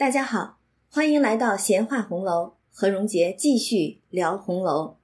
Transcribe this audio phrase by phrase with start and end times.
[0.00, 0.56] 大家好，
[0.88, 4.96] 欢迎来到闲话红楼，何荣杰继续聊红楼。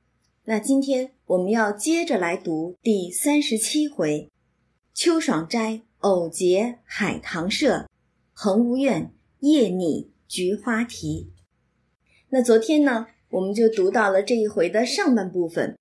[0.45, 4.30] 那今天我们要接着来读第三十七回：
[4.95, 7.87] 秋爽斋偶结海棠社，
[8.32, 11.31] 恒芜苑夜拟菊花题。
[12.31, 15.79] 那昨天呢，我们就读到了这一回的上半部分。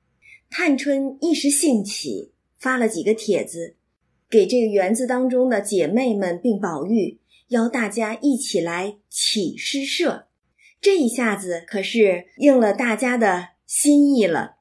[0.50, 3.78] 探春一时兴起，发了几个帖子，
[4.30, 7.18] 给这个园子当中的姐妹们并宝玉。
[7.50, 10.28] 邀大家一起来起诗社，
[10.82, 14.56] 这一下子可是应了大家的心意了。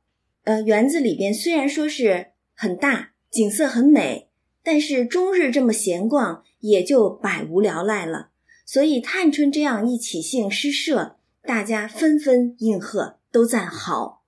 [0.44, 4.28] 呃，园子里边虽然说是很大，景色很美，
[4.62, 8.28] 但是终日这么闲逛，也就百无聊赖了。
[8.66, 14.22] 所以探春这样一起兴诗社，大家纷纷应和，都赞好，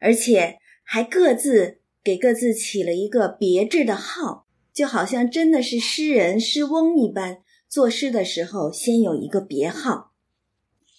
[0.00, 7.38] 而且还各自给各自起了一个别致的号，就好像真的是诗人诗翁一般。
[7.74, 10.12] 作诗的时候，先有一个别号。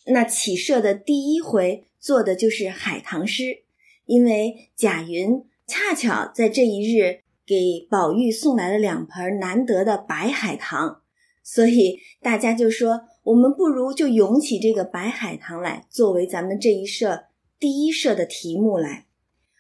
[0.07, 3.63] 那起社的第一回做的就是海棠诗，
[4.05, 11.01] 因为贾云恰巧在这一日给宝玉送来了两盆难得的白海棠，
[11.41, 17.27] 所以大家就说：我们不如就咏起这个白海棠来，作为咱们这一社
[17.57, 19.05] 第一社的题目来，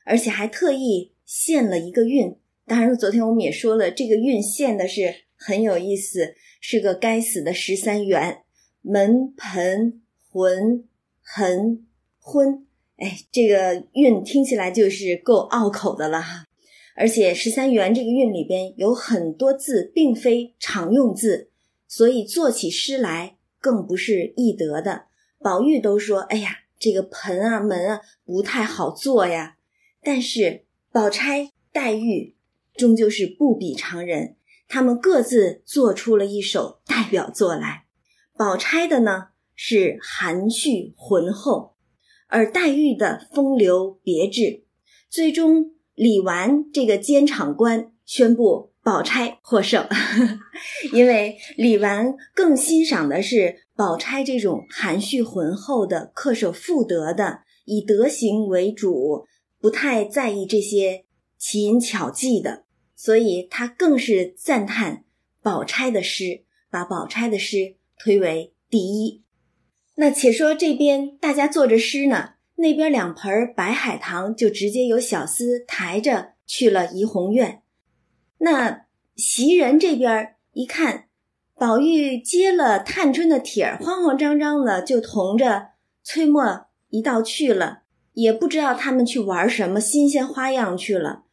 [0.03, 2.35] 而且还特意献了一个韵。
[2.65, 6.35] 当然，昨天我们也说了，这个韵献的是很有意思。
[6.67, 8.41] 是个该死的十三元，
[8.81, 10.83] 门盆魂
[11.21, 11.85] 痕
[12.19, 12.65] 昏，
[12.97, 16.47] 哎，这个韵听起来就是够拗口的了哈。
[16.95, 21.51] 而且十三元这个韵里边有很多字并非常用字，
[21.87, 25.03] 所以做起诗来更不是易得的。
[25.37, 29.57] 宝玉都说：“哎呀，这个盆啊门啊不太好做呀。”
[30.01, 32.33] 但是宝钗、黛玉
[32.73, 34.37] 终究是不比常人。
[34.67, 37.85] 他们各自做出了一首代表作来。
[38.37, 41.75] 宝钗的呢是含蓄浑厚，
[42.27, 44.65] 而黛玉的风流别致。
[45.09, 49.87] 最终，李纨这个监场官宣布宝钗获胜，
[50.91, 59.25] 因为李纨更欣赏的是宝钗这种含蓄浑厚的、恪守妇德的、以德行为主、
[59.61, 61.05] 不太在意这些
[61.37, 62.64] 奇淫巧技的。
[63.05, 65.03] 所以他更是赞叹
[65.43, 69.21] 宝钗的诗，把宝钗的诗推为第一。
[69.93, 77.61] 那且说这边大家做着诗呢，那边两盆白海棠就直接由小厮抬着去了怡红院。
[78.39, 81.05] 那袭人这边一看，
[81.53, 85.67] 宝玉接了探春的帖儿，慌慌张张的就同着
[86.01, 87.83] 翠墨一道去了，
[88.13, 91.24] 也不知道他们去玩什么新鲜花样去了。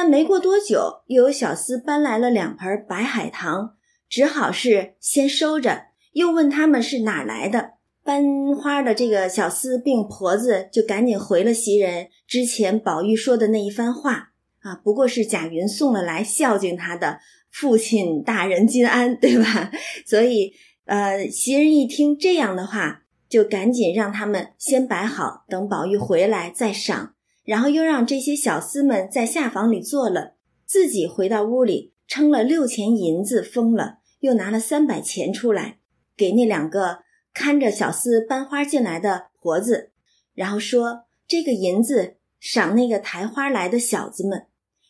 [0.00, 3.74] 但没过多久，又有小厮搬来了两盆白海棠，
[4.08, 5.86] 只好是先收着。
[6.12, 7.70] 又问他们是哪来的，
[8.04, 14.28] 搬花的这个小厮病婆子就赶紧回了袭人之前宝玉说的那一番话
[14.60, 17.18] 啊，不过是贾云送了来孝敬他的
[17.50, 19.72] 父亲大人金安，对吧？
[20.06, 20.52] 所以，
[20.84, 27.14] 呃，袭人一听这样的话，就赶紧让他们先摆好，等宝玉回来再赏。
[27.48, 30.34] 然后又让这些小厮们在下房里坐了，
[30.66, 35.78] 自己回到屋里称了六钱银子封了，又拿了三百钱出来
[36.14, 36.98] 给那两个
[37.32, 39.92] 看着小厮搬花进来的婆子，
[40.34, 44.44] 然后说这个银子赏那个抬花来的小子们，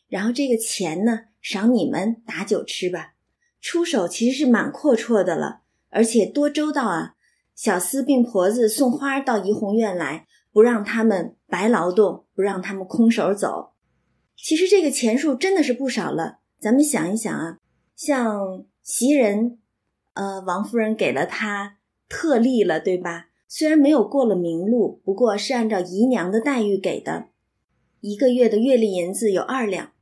[0.09, 3.15] 然后这个钱呢赏你们打酒吃吧。
[3.61, 7.15] 出手其实是蛮阔绰的了，而且多周到啊。
[7.55, 10.28] 小厮并婆子送花到怡红院来。
[10.53, 13.73] 不让他们白劳动，不让他们空手走。
[14.37, 16.39] 其实这个钱数真的是不少了。
[16.61, 17.59] 咱们想一想啊，
[17.95, 19.59] 像袭人，
[20.15, 23.27] 呃，王夫人给了他特例了，对吧？
[23.47, 27.29] 虽然没有过了名禄，不过是按照姨娘的待遇给的。
[28.01, 29.93] 一个月的月例银子有二两。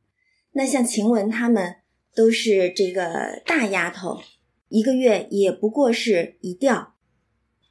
[0.53, 1.77] 那像晴雯他们
[2.15, 4.19] 都是这个大丫头，
[4.69, 6.95] 一个月也不过是一吊。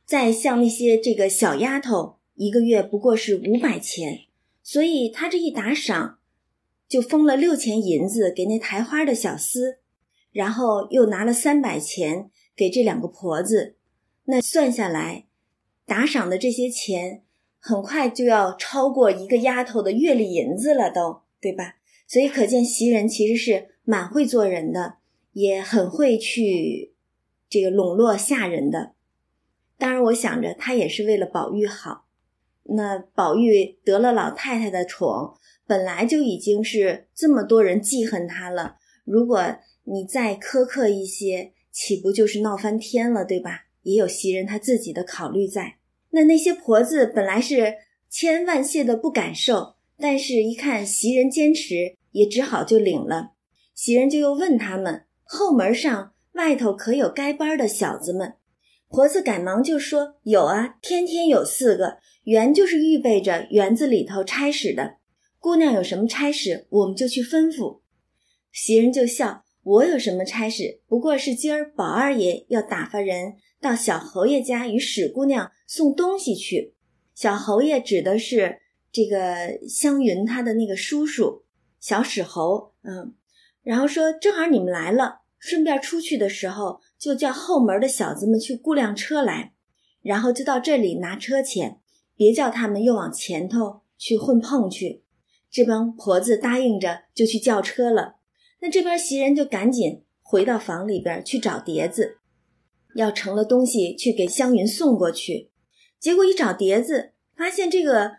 [0.05, 2.17] 再像那些这个小丫头。
[2.35, 4.25] 一个月不过是五百钱，
[4.61, 6.19] 所以他这一打赏，
[6.87, 9.77] 就封了六钱银子给那抬花的小厮，
[10.33, 13.77] 然后又拿了三百钱给这两个婆子。
[14.25, 15.27] 那算下来，
[15.85, 17.23] 打赏的这些钱
[17.57, 21.75] 很快就要超过一个丫头的月例银子了，都对吧？
[22.05, 24.97] 所以可见袭人其实是蛮会做人的，
[25.31, 26.93] 也很会去
[27.49, 28.93] 这个笼络下人的。
[29.77, 32.04] 当然，我想着他也是为了宝玉好。
[32.67, 35.35] 那宝玉得了老太太的宠，
[35.67, 38.77] 本来就已经是这么多人记恨他了。
[39.03, 43.65] 如果你再苛刻一些，岂不就是闹翻天了，对吧？
[43.83, 45.75] 也有袭人她自己的考虑在。
[46.09, 47.75] 那那些婆子本来是
[48.09, 53.33] 千万谢的不敢受，但是一看袭人坚持，也只好就领了。
[53.75, 58.33] 袭人就又问他们后门上外头可有该班的小子们？
[58.95, 64.95] 婆子赶忙就说有啊，天天有四个，园就是预备着园子里头差使的。
[65.37, 67.81] 姑娘有什么差使，我们就去吩咐。
[68.53, 70.79] 袭人就笑：“我有什么差使？
[70.87, 76.73] 不过是今儿宝二爷要打发人到小侯爷家与史姑娘送东西去。
[77.13, 78.59] 小侯爷指的是
[78.93, 81.43] 这个湘云他的那个叔叔
[81.81, 83.13] 小史侯，嗯。
[83.61, 89.53] 然后说正好你们来了，顺便出去的时候就叫后门的小子们去雇辆车来，
[90.01, 91.79] 然后就到这里拿车钱，
[92.15, 95.03] 别叫他们又往前头去混碰去。”
[95.51, 98.15] 这帮婆子答应着，就去叫车了。
[98.59, 102.17] 那这边袭人就赶紧回到房里边去找碟子，
[102.95, 105.51] 要盛了东西去给湘云送过去。
[105.99, 108.13] 结果一找碟子，发现这个，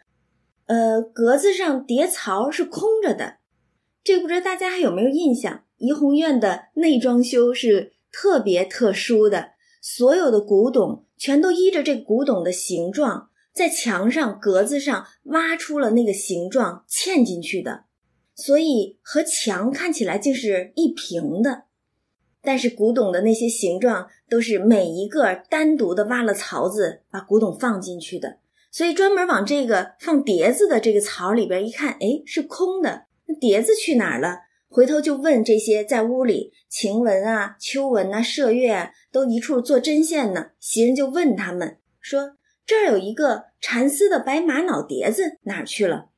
[0.66, 3.38] 呃，格子上碟槽是空着的。
[4.04, 5.64] 这不知道大家还有没有印象？
[5.78, 9.50] 怡红院的内装修是特别特殊的，
[9.82, 13.28] 所有的古董全都依着这古董的形状。
[13.52, 17.84] 在墙上格子上挖出了那个形状嵌进去的，
[18.34, 21.64] 所以和墙看起来竟是一平的。
[22.42, 28.38] 但是古董的那些形状都是每一个单独的挖了槽子把古董放进去的，
[28.70, 33.04] 所以专门往这个放碟子的这个槽里边一看，哎，是空的。
[33.26, 34.45] 那碟子去哪儿了？
[34.76, 40.48] 回头就问这些在屋里晴雯啊、秋纹啊、麝月啊都一处做针线呢。
[40.60, 42.36] 袭人就问他们说。
[42.66, 46.10] 这儿有一个蚕丝的白玛瑙碟子，哪儿去了？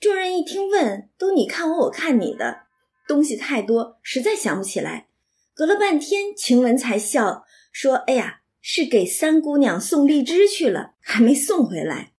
[0.00, 2.60] 众人一听问，都你看我，我看你的，
[3.06, 5.08] 东西太多，实在想不起来。
[5.52, 12.12] 隔了半天，晴雯才笑说：“哎呀，是给三姑娘送荔枝去了，还没送回来。”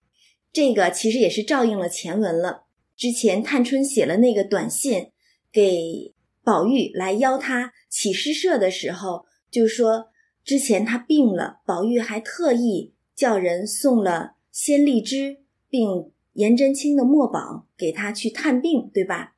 [0.54, 2.66] 这个其实也是照应了前文了。
[2.96, 5.12] 之前探春写了那个短信
[5.56, 6.14] 给
[6.44, 10.10] 宝玉来邀他起诗社的时候，就说
[10.44, 12.92] 之前他病了，宝玉还特意。
[13.16, 15.38] 叫人送了鲜荔枝，
[15.70, 19.36] 并颜真卿的墨宝给他去探病，对吧？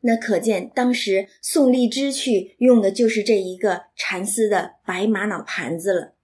[0.00, 6.14] 那可见当时送荔枝去用的就是这一个蚕丝的白玛瑙盘子了。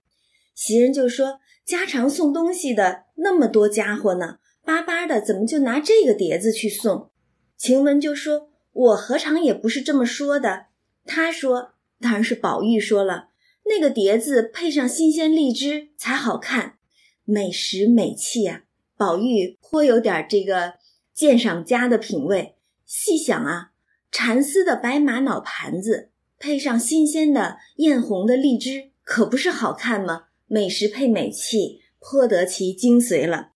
[0.55, 7.11] 袭人就说：“家常送东西的那么多家伙呢，巴巴的怎么就拿这个碟子去送？”
[7.59, 10.67] 晴雯就说：“我何尝也不是这么说的。”
[11.07, 13.31] 他说：“当然是宝玉说了，
[13.65, 16.79] 那个碟子配上新鲜荔枝才好看。”
[17.25, 18.65] 美食美器啊，
[18.99, 20.75] 宝玉颇有点这个
[21.15, 22.57] 鉴赏家的品味。
[22.85, 23.71] 细想啊，
[24.13, 30.25] 蚕丝的白玛瑙盘子配上新鲜的艳红的荔枝，可不是好看吗？
[30.47, 33.53] 美食配美器，颇得其精髓了。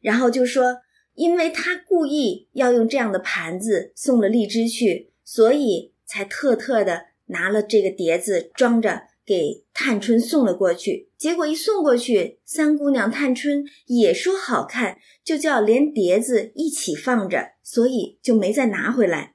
[0.00, 0.78] 然后就说，
[1.14, 9.02] 因为他故意要用这样的盘子送了荔枝去，所以才特特的拿了这个碟子装着。
[9.26, 19.32] 给探春送了过去，结果一送过去，三姑娘探春也说好看，就叫连碟子一起放着，所以就没再拿回来。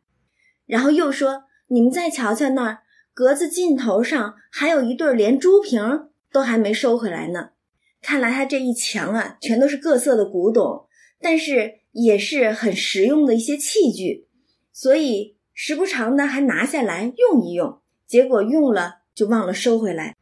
[0.67, 2.77] 然后又说：“你们再瞧瞧那儿
[3.15, 5.81] 格子尽头上还有一对连珠瓶，
[6.31, 7.49] 都还没收回来呢。
[7.99, 10.85] 看来他这一墙啊，全都是各色的古董，
[11.19, 14.27] 但是也是很实用的一些器具，
[14.71, 17.81] 所以时不常的还拿下来用一用。
[18.07, 20.15] 结果用了。”就忘了收回来，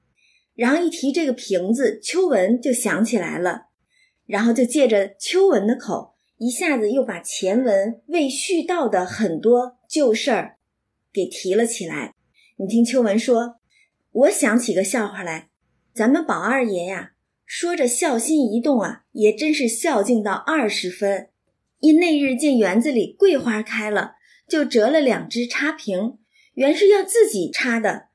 [0.55, 3.67] 然后一提这个瓶子，秋文就想起来了，
[4.25, 10.57] 然后就借着秋文的口，一下子又把前文未叙到的很多旧事儿
[11.13, 12.15] 给提了起来。
[12.55, 13.57] 你听秋文说
[14.11, 15.49] ：“我想起个笑话来，
[15.93, 17.11] 咱们宝二爷呀，
[17.47, 21.29] 说着孝心一动啊，也真是孝敬到二十分。
[21.79, 24.15] 因那日见园子里桂花开了，
[24.49, 26.17] 就折了两只插瓶，
[26.55, 28.09] 原是要自己插的。”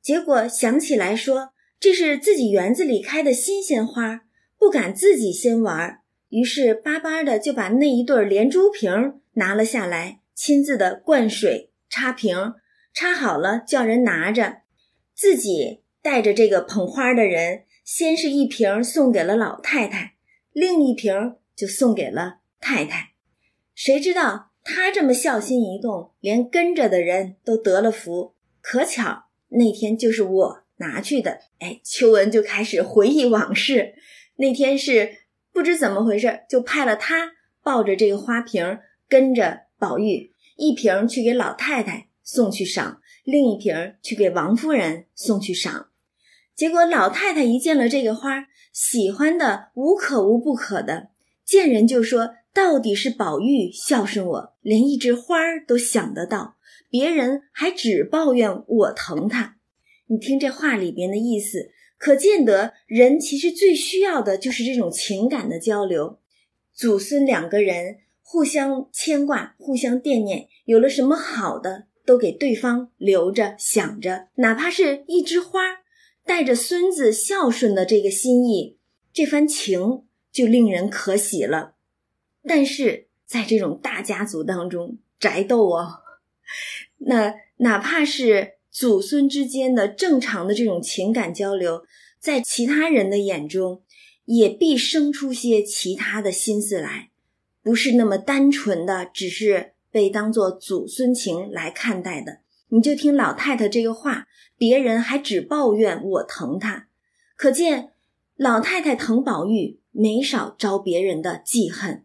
[0.00, 4.22] 结果想起来说，这是自己园子里开的新鲜花，
[4.58, 5.98] 不敢自己先玩，
[6.30, 12.54] 于是巴巴的就把那一对连珠瓶拿了下来，亲自的灌水插瓶，
[12.94, 14.62] 插好了叫人拿着，
[15.14, 20.16] 自己带着这个捧花的人，先是一瓶送给了老太太，
[20.52, 23.14] 另一瓶就送给了太太。
[23.74, 29.30] 谁知道他这么孝心一动，连跟着的人都得了福，可巧。
[29.48, 33.94] 那天就是我拿去的，哎，秋文就开始回忆往事。
[34.36, 45.87] 那天是不知怎么回事，就派了他抱着这个花瓶，跟着宝玉，一瓶去给老太太送去赏，另一瓶去给王夫人送去赏。
[46.58, 51.10] 结果老太太一见了这个花，喜欢的无可无不可的，
[51.44, 55.36] 见人就说：“到底是宝玉孝顺我，连一枝花
[55.68, 56.56] 都想得到，
[56.90, 59.58] 别人还只抱怨我疼他。”
[60.10, 66.18] 你听这话里边的意思，可见得人其实最需要的就是这种情感的交流。
[66.74, 71.84] 祖孙两个人互相牵挂，互相惦念，有了什么好的。
[72.04, 75.60] 都给对方留着想着，哪怕是一枝花，
[76.28, 78.76] 带着孙子孝顺的这个心意，
[79.14, 81.76] 这番情就令人可喜了。
[82.42, 86.00] 但是在这种大家族当中，宅斗啊，
[87.08, 91.86] 那哪怕是祖孙之间的正常的这种情感交流，
[92.20, 93.80] 在其他人的眼中，
[94.26, 97.08] 也必生出些其他的心思来，
[97.62, 99.72] 不是那么单纯的，只是。
[99.90, 102.40] 被当做祖孙情来看待的，
[102.70, 106.88] 你就听老太太这个话，别人还只抱怨我疼他，
[107.36, 107.92] 可见
[108.36, 112.04] 老太太疼宝玉，没少招别人的记恨。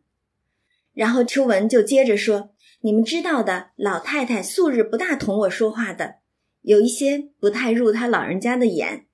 [0.93, 2.51] 然后秋文就接着说
[2.81, 6.15] ：“你们知道的，老太太素日不大同我说话的，
[6.61, 9.07] 有一些不太入她老人家的眼。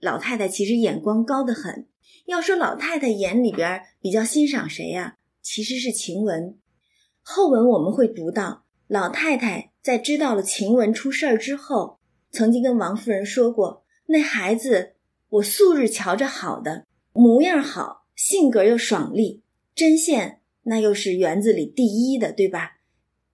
[0.00, 1.86] 老太太其实眼光高得很。
[2.26, 5.16] 要说老太太眼里边比较欣赏谁呀？
[5.40, 6.58] 其实是晴雯。”
[7.22, 12.00] 后文我们会读到，老太太在知道了晴雯出事儿之后，
[12.32, 14.94] 曾经跟王夫人说过：“那孩子，
[15.28, 19.44] 我素日瞧着好的，模样好，性格又爽利，
[19.76, 22.78] 针线那又是园子里第一的，对吧？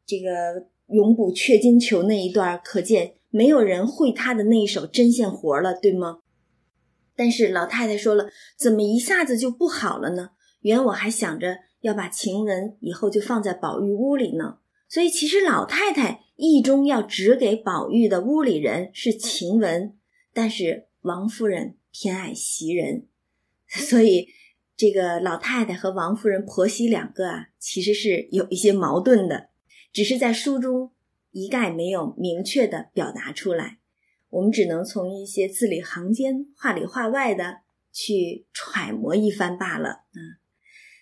[0.05, 6.19] 这个永补雀金球那一段，可见没有人会他的那一手针线活了，对吗？
[7.17, 10.33] 但是老太太说了，怎么一下子就不好了呢？
[10.61, 14.57] 原我还想着。”要把晴雯以后就放在宝玉屋里呢，
[14.89, 19.95] 所以其实老太太意中要指给宝玉的屋里人是晴雯，
[20.33, 23.07] 但是王夫人偏爱袭人，
[23.67, 24.29] 所以
[24.77, 29.49] 这个老太太和王夫人婆媳两个啊，其实是有一些矛盾的，
[29.93, 30.93] 只是在书中
[31.31, 33.79] 一概没有明确的表达出来，
[34.31, 37.63] 我们只能从一些字里行间、话里话外的
[37.93, 40.39] 去揣摩一番罢了，嗯。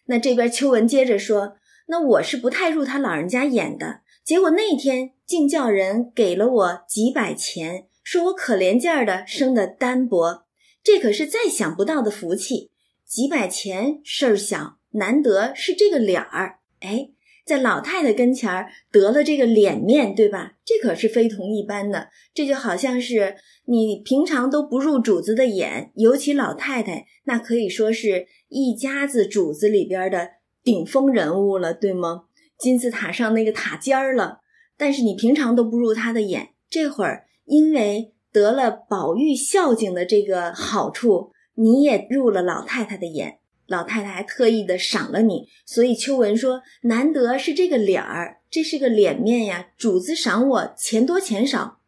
[0.06, 10.44] 那这边秋文接着说：“那我是不太入他老人家眼的，结果那天竟叫人给了我几百钱，说我可怜劲儿的生的单薄，
[10.82, 12.70] 这可是再想不到的福气。
[13.06, 17.10] 几百钱事儿小，难得是这个脸儿，哎，
[17.44, 20.54] 在老太太跟前儿得了这个脸面，对吧？
[20.64, 22.08] 这可是非同一般的。
[22.32, 23.36] 这就好像是
[23.66, 28.26] 你平常都不入主子的眼，尤其老太太，那可以说是。”
[28.56, 30.30] 一家子主子里边的
[30.64, 32.24] 顶峰人物了，对吗？
[32.58, 34.40] 金字塔上那个塔尖儿了。
[34.76, 43.38] 但是你平常都不入他的眼，这会儿因为得了宝玉孝敬的这个好处，你也入了老太太的眼。
[43.66, 49.68] 老太太还特意的赏了你，所以秋文说：“难得是这个脸儿，这是个脸面呀。
[49.78, 51.78] 主子赏我钱多钱少，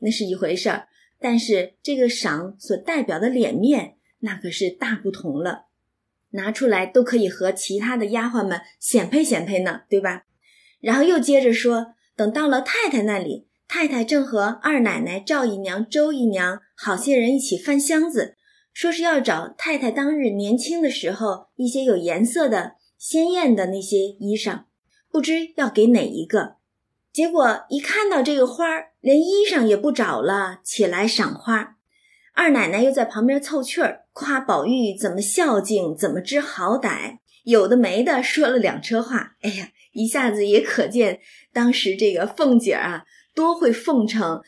[0.00, 0.88] 那是一回事儿，
[1.20, 5.66] 但是这个赏所代表的脸面，那可是大不同了。”
[6.30, 10.24] 拿出来都可以和其他的丫鬟们显配显配呢，对吧？
[10.80, 18.36] 然后又接着说，等到了太太那里，太太正和二奶奶赵姨娘、周姨娘好些人一起翻箱子，
[18.72, 24.64] 说是要找太太当日年轻的时候一些有颜色的、鲜艳的那些衣裳，
[25.10, 26.56] 不知要给哪一个。
[27.12, 31.76] 结果一看到这个花儿，连衣裳也不找了，起来赏花。
[32.34, 39.36] 二奶奶又在旁边凑趣儿，夸宝玉怎么孝敬，怎么知好歹，有的没的说了两车话。
[39.42, 41.20] 哎呀，一下子也可见
[41.52, 44.40] 当时这个凤姐啊，多会奉承，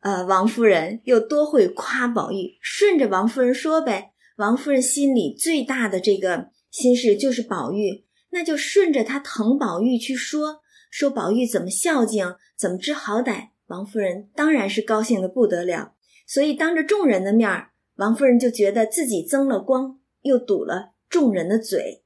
[0.00, 4.10] 呃，王夫人又多会夸宝玉，顺着王夫人说呗。
[4.36, 10.60] 王夫人心里最大的这个心事就是宝玉，那就顺着她疼宝玉去说，
[10.90, 13.48] 说宝玉怎么孝敬，怎么知好歹。
[13.66, 15.92] 王夫人当然是高兴的不得了。
[16.32, 17.50] 所以，当着众人的面，
[17.96, 22.04] 王夫人就觉得自己增了光，又堵了众人的嘴。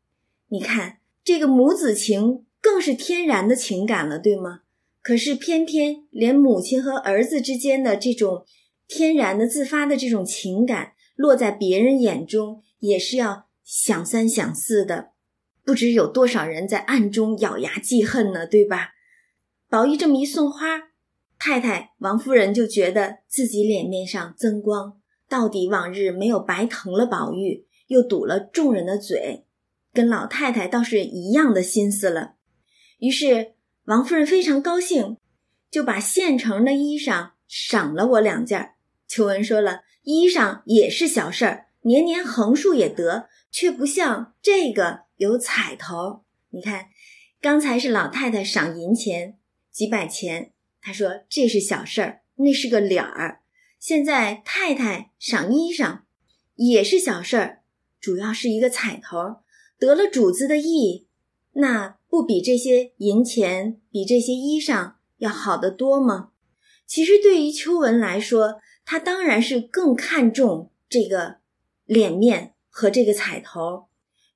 [0.48, 4.60] 你看，这个母子情更是天然的情感了，对吗？
[5.02, 8.46] 可是偏偏连母亲和儿子之间的这种
[8.88, 15.10] 天然的自发的这种情感，落在别人眼中也是要想三想四的。
[15.62, 18.92] 不知有多少人在暗中咬牙记恨呢，对吧？
[19.68, 20.93] 宝玉这么一送花。
[21.38, 29.44] 太太王夫人就觉得自己脸面上增光，到底往日没有白疼了宝玉，又堵了众人的嘴，
[29.92, 32.34] 跟老太太倒是一样的心思了。
[32.98, 35.18] 于是王夫人非常高兴，
[35.70, 38.70] 就把现成的衣裳赏了我两件。
[39.06, 46.24] 秋文说了，衣裳也是小事儿，年年横竖也得，却不像这个有彩头。
[46.48, 46.86] 你看，
[47.42, 49.36] 刚才是老太太赏银钱
[49.70, 50.52] 几百钱，
[50.86, 53.40] 他说这是小事儿，那是个脸儿。
[53.80, 56.00] 现在太太赏衣裳
[56.56, 57.62] 也是小事儿，
[57.98, 59.36] 主要是一个彩头，
[59.78, 61.06] 得了主子的意，
[61.52, 66.32] 那不比这些银钱、比这些衣裳要好得多吗？
[66.86, 71.38] 其实对于秋文来说，他当然是更看重这个
[71.86, 73.86] 脸面和这个彩头，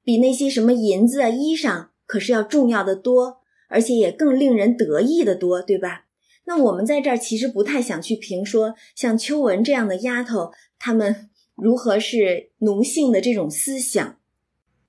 [0.03, 6.07] 比那些什么银子啊、衣裳可是要重要的多，而且也更令人得意的多，对吧？
[6.49, 14.19] 那我们在这儿其实不太想去评说像秋文这样的丫头，她们如何是奴性的这种思想，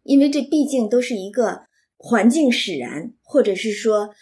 [0.03, 1.63] 因为这毕竟都是一个
[1.97, 4.15] 环境使然，或者是说。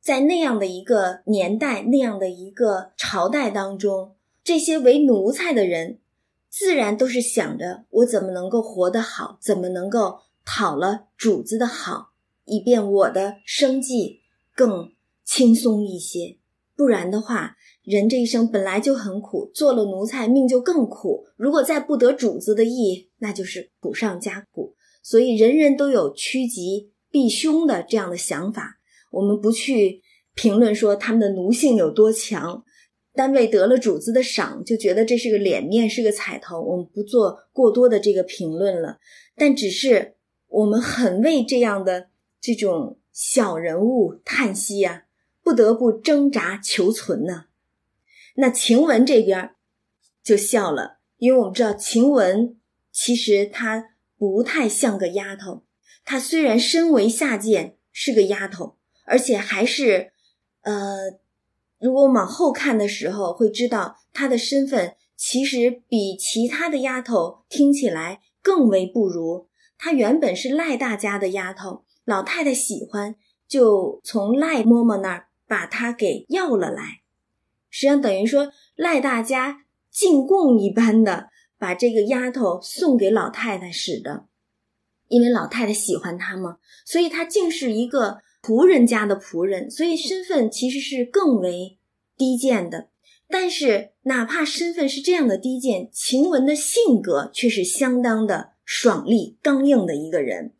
[0.00, 5.98] 在那样的一个年代，那样的一个朝代当中，这些为奴才的人，
[6.48, 12.12] 自然都是想着我怎么能够活得好，怎么能够讨了主子的好，
[12.46, 14.20] 以便我的生计
[14.54, 14.94] 更
[15.26, 16.38] 轻松一些。
[16.78, 21.24] 不然的话，人这一生本来就很苦，做了奴才命就更苦。
[21.36, 24.76] 如果再不得主子的意，那就是苦上加苦。
[25.02, 28.78] 所以，人人都有趋吉避凶的这样的想法。
[29.10, 30.02] 我们不去
[30.34, 32.62] 评论说他们的奴性有多强，
[33.12, 36.62] 单位得了主子的赏，就觉得这是个脸面，是个彩头。
[36.62, 38.98] 我们不做过多的这个评论了，
[39.34, 40.14] 但只是
[40.46, 45.06] 我们很为这样的这种小人物叹息呀，
[45.48, 47.46] 不得不挣扎求存呢。
[48.34, 49.54] 那晴雯这边
[50.22, 52.58] 就笑了，因为我们知道晴雯
[52.92, 55.64] 其实她不太像个丫头，
[56.04, 58.76] 她虽然身为下贱，是个丫头。
[59.06, 60.12] 而且还是，
[60.60, 61.18] 呃，
[61.78, 69.48] 如果往后看的时候，会知道她的身份其实比其他的丫头听起来更为不如。
[69.78, 73.14] 她原本是赖大家的丫头，老太太喜欢，
[73.48, 77.00] 就从赖嬷嬷那儿把她给要了来。
[77.70, 84.26] 实际上等于说赖大家进贡一般的把这个丫头送给老太太使的，
[85.08, 88.20] 因为老太太喜欢她嘛，所以她竟是一个。
[88.40, 91.76] 仆人家的仆人，所以身份其实是更为
[92.16, 92.88] 低贱的。
[93.28, 100.54] 但是，哪怕身份是这样的低贱，晴雯的性格却是相当的爽利、刚硬的一个人。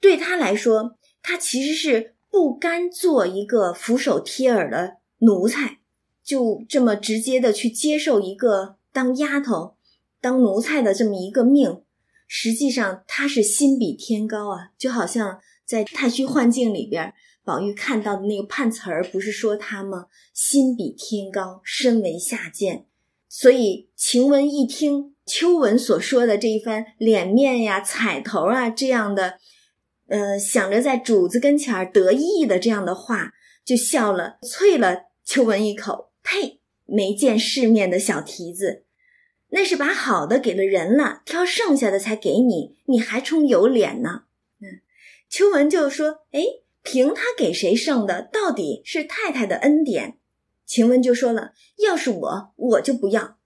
[0.00, 5.78] 对他来说，他其实是不甘做一个俯首帖耳的奴才，
[6.22, 9.76] 就这么直接的去接受一个当丫头、
[10.20, 11.80] 当奴才的这么一个命。
[12.28, 15.40] 实际上，他是心比天高啊，就好像。
[15.64, 20.08] 在太虚幻境里边，宝玉看到的那个判词儿，不是说他吗？
[20.34, 22.84] 心比天高，身为下贱。
[23.28, 29.38] 所以晴雯一听秋文所说的这一番脸面呀、彩头啊这样的，
[30.08, 33.32] 呃，想着在主子跟前得意的这样的话，
[33.64, 36.60] 就笑了，啐了秋文一口：“呸！
[36.84, 38.84] 没见世面的小蹄子，
[39.48, 44.22] 那是把好的给了人了，挑剩下的才给你，你还充有脸呢？”
[44.62, 44.80] 嗯
[45.28, 46.40] 秋文就说：“哎，
[46.84, 50.18] 凭他给谁剩的，到底是太太的恩典。”
[50.64, 51.52] 晴雯就说了
[51.84, 53.36] ：“要是我，我就不要；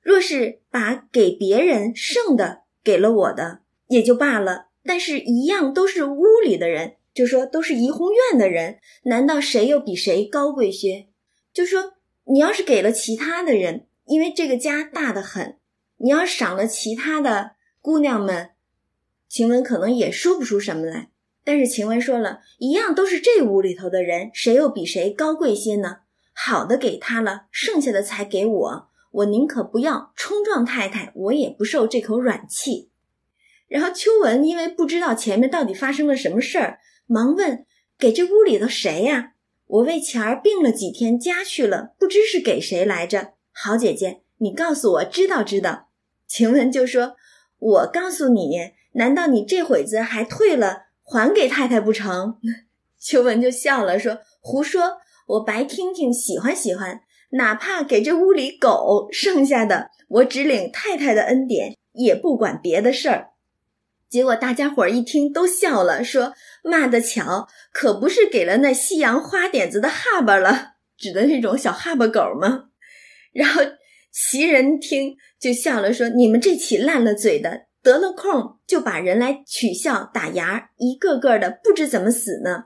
[0.00, 4.65] 若是把给别人剩的给了我的，也就罢了。
[4.86, 11.08] 但是，一样都是屋里的人，就说都是怡红院的人，难道谁又比谁高贵些？
[11.52, 11.94] 就说
[12.24, 15.58] 你要是给了其他的人，因为这个家大的很，
[15.98, 18.50] 你要赏了其他的姑娘们，
[19.28, 21.10] 晴雯可能也说不出什么来。”
[21.44, 25.98] 但是晴雯说了一样，都是这屋里头的人，谁又比谁高贵些呢？
[26.34, 28.88] 好的给他了，剩下的才给我。
[29.12, 32.90] 我宁可不要冲撞太太，我也不受这口软气。
[33.68, 37.66] 然后秋文因为不知道前面到底发生了什么事儿，忙问
[37.98, 39.32] ：“给这屋里头谁呀？
[39.66, 43.32] 我为钱儿病了几天，家去了，不知是给谁来着。
[43.52, 45.88] 好姐姐，你告诉我，知道知道。”
[46.28, 47.16] 晴雯就说
[47.58, 48.58] ：“我告诉你，
[48.92, 52.38] 难道你这会子还退了？”还给太太不成？
[53.00, 54.98] 秋文就笑了，说：“胡说！
[55.28, 57.00] 我白听听，喜欢喜欢，
[57.30, 63.30] 哪怕给这屋里狗剩下的，我只领太太的恩典，也不管别的事儿。”
[64.08, 72.70] 结果大家伙儿一听都笑了，说：“骂得巧，可不是给了那西洋花点子的哈巴了， 指的那种小哈巴狗吗？”
[73.32, 73.62] 然后
[74.12, 82.64] 袭人听就笑了，说：“你们这起烂了嘴的。”得了空就把人来取笑打牙，一个个的不知怎么死呢。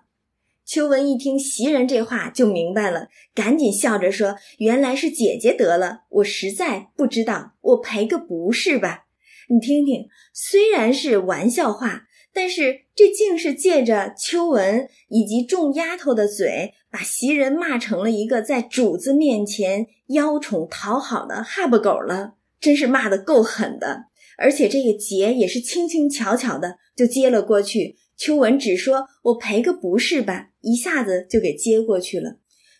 [0.65, 9.05] 秋文一听袭人这话就明白了，赶紧笑着说：“原来是姐姐得了，我实在不知道，我赔个不是吧？
[9.53, 24.05] 你听听，虽然是玩笑话，但是这竟是借着秋文以及众丫头的嘴，把袭人骂成了一个在主子面前邀宠讨好的哈巴狗了，真是骂的够狠的。
[24.39, 32.37] 而且这个结也是轻轻巧巧的就接了过去。”秋文只说：“我赔个不是吧。”一下子就给接过去了。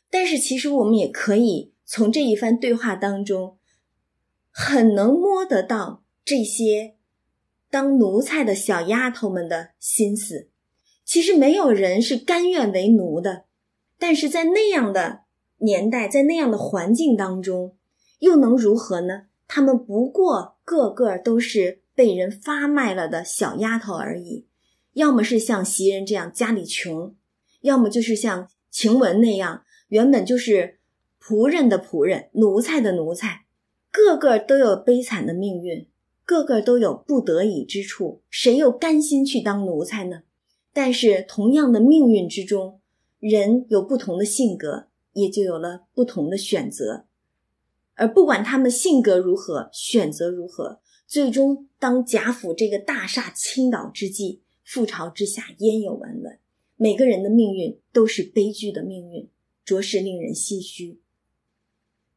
[0.09, 3.57] 但是其实我们也可以从这一番对话当中，
[4.53, 6.95] 很能摸得到这些
[7.71, 10.49] 当奴才的小丫头们的心思。
[11.05, 13.45] 其实没有人是甘愿为奴的，
[13.99, 15.23] 但是在那样的
[15.59, 17.77] 年代，在那样的环境当中，
[18.21, 19.23] 又能如何呢？
[19.49, 24.47] 他们不过个个都是被人发卖了的小丫头而已。
[24.93, 27.17] 要么是像袭人这样家里穷，
[27.63, 30.79] 要么就是像晴雯那样原本就是
[31.21, 33.47] 仆人的仆人、奴才的奴才，
[33.91, 35.89] 个个都有悲惨的命运，
[36.31, 40.23] 个个都有不得已之处，谁又甘心去当奴才呢？
[40.73, 42.79] 但是同样的命运之中，
[43.19, 47.07] 人有不同的性格，也就有了不同的选择，
[47.95, 54.43] 而不管他们性格如何，选择如何，最终当贾府这个大厦倾倒之际。
[54.65, 56.39] 覆巢之下焉有完卵？
[56.77, 59.29] 每个人的命运都是悲剧的命运，
[59.65, 61.01] 着实令人唏嘘。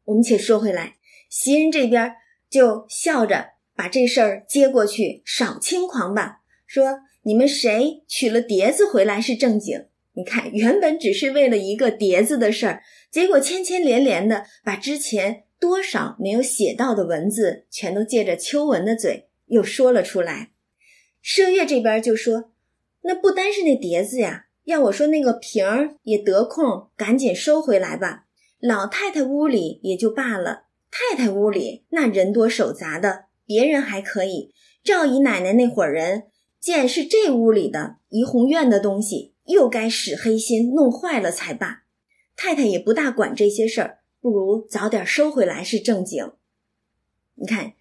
[0.06, 0.98] 我们且说回来，
[1.30, 2.14] 袭人这边
[2.52, 6.42] 就笑着把这事儿接过去，少轻狂吧。
[6.66, 9.86] 说你们谁取了碟子回来是正经？
[10.14, 20.52] 你看，原本只是为了一个碟子的事儿，结果牵牵连连的把之前多少没有写到的文字，全都借着秋文的嘴又说了出来。
[21.24, 22.52] 麝月这边就说
[23.02, 28.26] ：“那不单是那碟子呀，要我说那个瓶儿也得空赶紧收回来吧。
[28.60, 34.54] 老太太屋里也就罢了，太太屋里那人多手杂的，别人还可以。
[34.84, 36.24] 赵姨奶奶那伙人
[36.60, 41.84] 见是这屋里的怡红院的东西，又该使黑心弄坏了才罢。
[42.36, 46.32] 太太也不大管这些事儿，不如早点收回来是正经。
[47.36, 47.74] 你看。”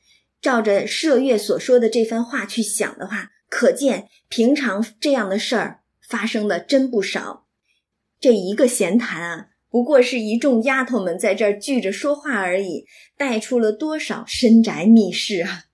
[0.43, 7.47] 照着麝月所说的这番话去想的话，可见平常这样的事儿发生的真不少。
[8.19, 12.85] 这一个闲谈啊，不过是一众丫头们在这儿聚着说话而已，
[13.17, 15.65] 带出了多少深宅密室啊！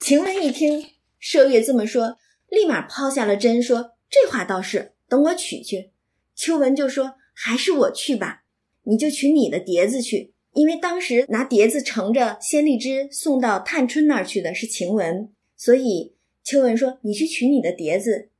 [0.00, 0.86] 晴雯一听
[1.20, 2.16] 麝月这么说，
[2.48, 5.90] 立马抛下了针，说：“这话倒是，等我取去。”
[6.34, 8.44] 秋文就说：“还是我去吧，
[8.84, 18.30] 你就取你的碟子去。”因为当时拿碟子盛着鲜荔枝送到探春那儿去的是晴雯，所以秋文说：“你去取你的碟子。”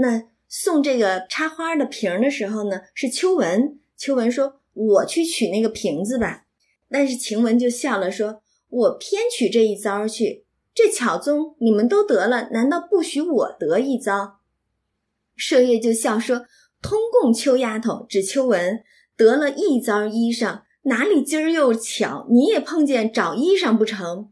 [0.00, 3.78] 那送这个插花的瓶的时候呢，是秋文。
[3.96, 6.44] 秋文说：“我去取那个瓶子吧。”
[6.90, 14.40] 但是晴雯就笑了，说：“我偏取这一遭去，这巧宗你们都得了，难道不许我得一遭？”
[15.36, 16.46] 麝月就笑说
[16.82, 18.82] ：“通共秋丫头指秋文
[19.16, 24.30] 得了一遭衣裳。”哪里今儿又巧，你也碰见找衣裳不成？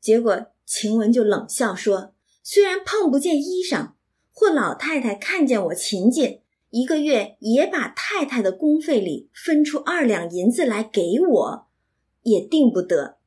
[0.00, 3.92] 结果晴雯就冷笑说：“虽然碰不见衣裳，
[4.32, 6.42] 或老太太看见我勤俭，
[6.74, 11.68] 一个月也把太太的工费里分出二两银子来给我，
[12.24, 13.18] 也定不得。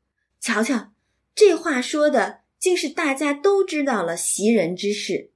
[0.42, 0.92] 瞧瞧，
[1.34, 5.32] 这话说的竟是大家都知道了袭人之事。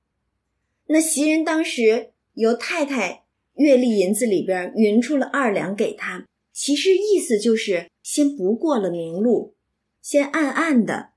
[0.88, 9.56] 那袭人当时由太太月例银子里边匀出了二两给他。”其实意思就是先不过了明路，
[10.02, 11.12] 先暗暗的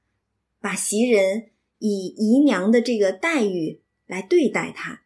[0.61, 5.04] 把袭人以姨娘的这个待遇来对待她。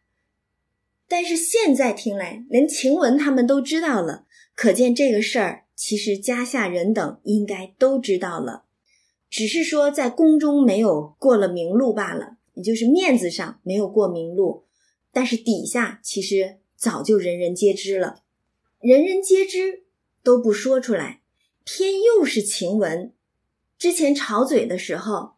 [1.09, 8.63] 但是现在听来，连晴雯他们都知道了，可见这个事儿其实家下人等应该都知道了，
[9.29, 14.63] 只是说在宫中没有过了明路罢了，也就是面子上没有过明路，
[15.11, 18.21] 但是底下其实早就人人皆知了，
[18.79, 19.83] 人人皆知。
[20.21, 21.21] 都不说出来，
[21.63, 23.13] 偏又是晴雯。
[23.77, 25.35] 之前吵嘴的时候，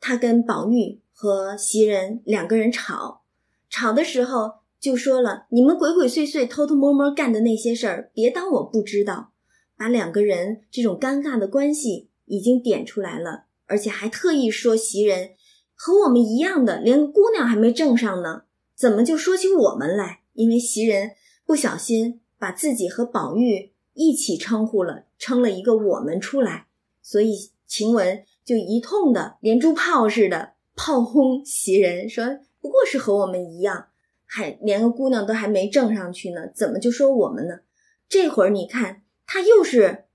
[0.00, 3.22] 她跟宝玉和袭人两个人吵，
[3.68, 9.32] 吵的时候就说了：“你们鬼鬼祟祟、偷偷摸摸干的那些事儿，别当我不知道。”
[9.78, 15.30] 把两个人这种尴尬的关系已经点出来了，而且还特意说袭人
[15.72, 18.42] 和我们一样的，连姑娘还没挣上呢，
[18.76, 20.20] 怎么就说起我们来？
[20.34, 21.12] 因为袭人
[21.46, 23.72] 不小心把自己和宝玉。
[23.96, 26.66] 一起称呼了，称了一个我们出来，
[27.00, 33.86] 所以晴雯就一通的连珠炮似的炮轰袭人，说不过是和我们一样，
[34.34, 37.60] 还连个姑娘都还没挣上去呢，怎么就说我们呢？
[38.08, 40.06] 这会儿你看他又是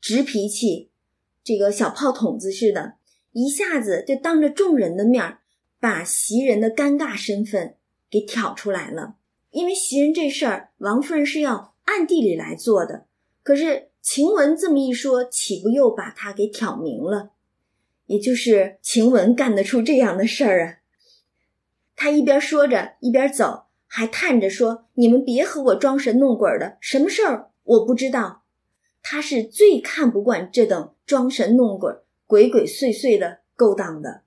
[0.00, 0.90] 直脾气，
[1.44, 2.94] 这个小炮筒子似的，
[3.30, 5.38] 一下子就当着众人的面
[5.78, 7.76] 把袭人的尴尬身份
[8.10, 9.14] 给挑出来了。
[9.52, 13.06] 因为袭人这事儿，王夫人是要暗地里来做的，
[13.44, 17.30] 可是晴雯这么一说，岂不又把他给挑明了？
[18.06, 20.79] 也就是晴雯干得出这样的事儿啊！
[22.02, 28.44] 他一边说着，一边走，还叹着说：“你们别和我装神弄鬼的，什么事儿我不知道。”
[29.04, 31.92] 他是最看不惯这等装神弄鬼、
[32.26, 34.22] 鬼鬼祟祟的勾当的，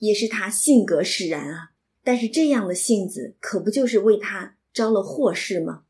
[0.00, 1.70] 也是他性格使然啊。
[2.02, 4.56] 但是这样的性子，可不就是为他？
[4.74, 5.84] 招了祸事吗？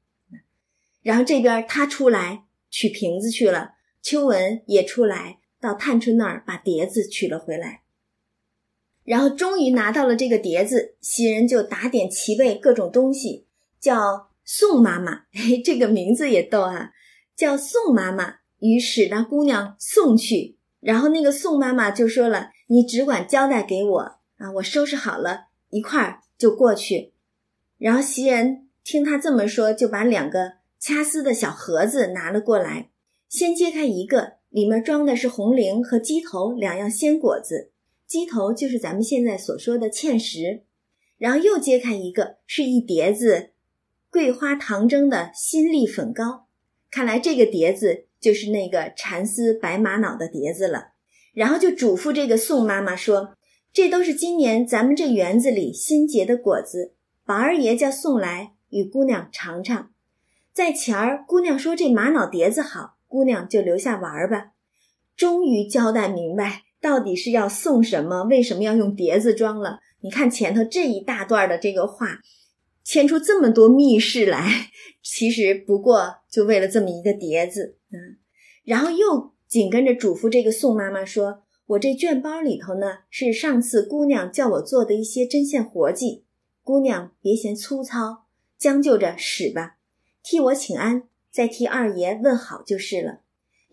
[1.02, 7.83] 然后这边他出来取瓶子去了，秋文也出来到探春那儿把碟子取了回来。
[9.04, 13.46] 然后终于拿到了这个碟子，袭人就打点齐备各种东西，
[13.80, 16.90] 叫宋妈妈， 嘿，这个名字也逗啊，
[17.36, 20.56] 叫宋妈妈于是那姑娘送去。
[20.80, 24.00] 然后那个宋妈妈就说了：“你只管交代给我
[24.38, 27.12] 啊，我收拾好了，一块儿就过去。”
[27.78, 28.62] 然后袭人。
[28.86, 32.90] 听他这么说，就把两个掐丝的小盒子拿了过来。
[33.30, 37.70] 先揭开一个，里面装的是红菱和鸡头两样鲜果子，
[38.06, 40.64] 鸡头就是咱们现在所说的芡实。
[41.16, 43.50] 然后又揭开一个，是一碟子
[44.10, 46.46] 桂花糖蒸的新粒粉糕。
[46.90, 50.88] 看来这个碟子就是那个蚕丝白玛瑙的碟子了。
[51.32, 53.34] 然后就嘱咐这个宋妈妈说
[53.72, 59.92] ：“这都是今年咱们这园子里新结的果子，宝二爷叫送来。”与姑娘尝尝，
[60.52, 64.50] 在前儿姑娘说这玛瑙碟子好，姑娘就留下玩儿吧。
[65.16, 69.80] 终于交代明白，到底是要送什么，为什么要用碟子装了？
[70.02, 72.20] 你看前头这一大段的这个话，
[72.84, 74.68] 牵出这么多密室来，
[75.02, 77.78] 其实不过就为了这么一个碟子。
[77.90, 78.18] 嗯，
[78.64, 86.26] 然后又紧跟着嘱咐这个宋妈妈说：“我这卷包里头呢，是上次姑娘叫我做的一些针线活计，
[86.62, 88.24] 姑娘别嫌粗糙。”
[88.60, 89.76] 将就着使吧，
[90.22, 93.20] 替我请安，再替二爷问好就是了。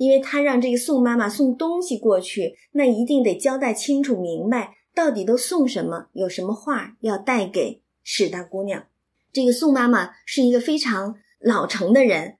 [0.01, 8.87] 因为他让这个宋妈妈送东西过去，那一定得交代清楚明白，到底都送什么，有什么话要带给史大姑娘。
[9.31, 12.37] 这个宋妈妈是一个非常老成的人，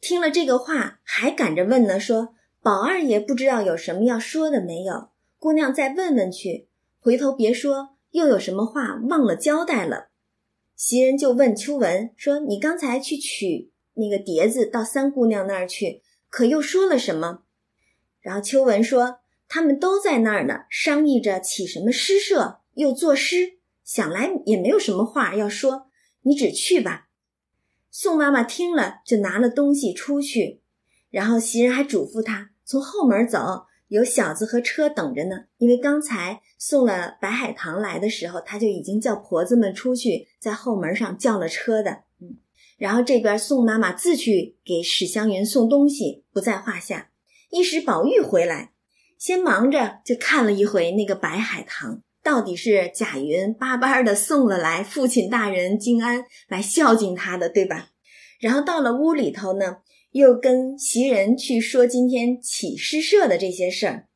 [0.00, 5.10] 听了这个话还赶着问呢，说宝二爷不知道有什么要说的没有？
[5.38, 6.66] 姑娘再问问去，
[6.98, 10.08] 回头别说又有什么话忘了交代了。
[10.74, 17.42] 袭人就问秋文说：“你刚才去取那个碟子到三姑娘那儿去，可又说了什么？”
[18.20, 25.88] 然后秋文说：“他们都在那儿呢，商议着起什么诗社，又作诗，想来也没有什么话要说，
[26.22, 27.08] 你只去吧。”
[27.90, 30.60] 宋妈妈听了，就拿了东西出去，
[31.10, 33.66] 然后袭人还嘱咐她从后门走。
[33.88, 42.02] 有小子和车等着呢，因为刚才送了白海棠来的时候，他就已经叫婆子们出去，在后门上叫了车的。
[42.78, 47.10] 然后这边宋妈妈自去给史湘云送东西，不在话下。
[47.50, 48.72] 一时宝玉回来，
[49.18, 57.88] 先忙着就看了一回那个白海棠，到底是贾云巴巴的送了来，父亲大人金安来孝敬他的，对吧？
[58.40, 59.78] 然后到了屋里头呢。
[60.12, 64.08] 又跟袭人去说今天起诗社的这些事儿，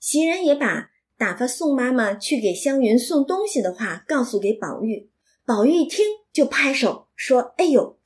[0.00, 5.10] 袭人也把打发宋妈妈去给湘云送东西的话告诉给宝玉。
[5.46, 7.98] 宝玉一听就拍手说：“哎呦，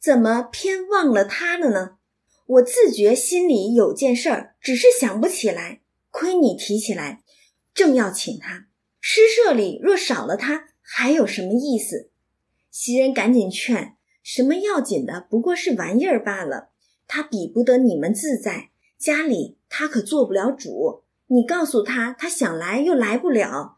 [0.00, 1.98] 怎么偏忘了他了呢？
[2.46, 5.82] 我自觉心里有件事儿，只是想不起来。
[6.10, 7.22] 亏你提起来，
[7.72, 8.66] 正要请他。
[9.00, 12.10] 诗社里若少了他，还有什么意思？”
[12.72, 13.96] 袭人赶紧劝。
[14.24, 15.24] 什么要紧的？
[15.30, 16.70] 不过是玩意儿罢了。
[17.06, 21.04] 他比不得你们自在，家里他可做不了主。
[21.28, 23.75] 你告诉他，他想来又来不了，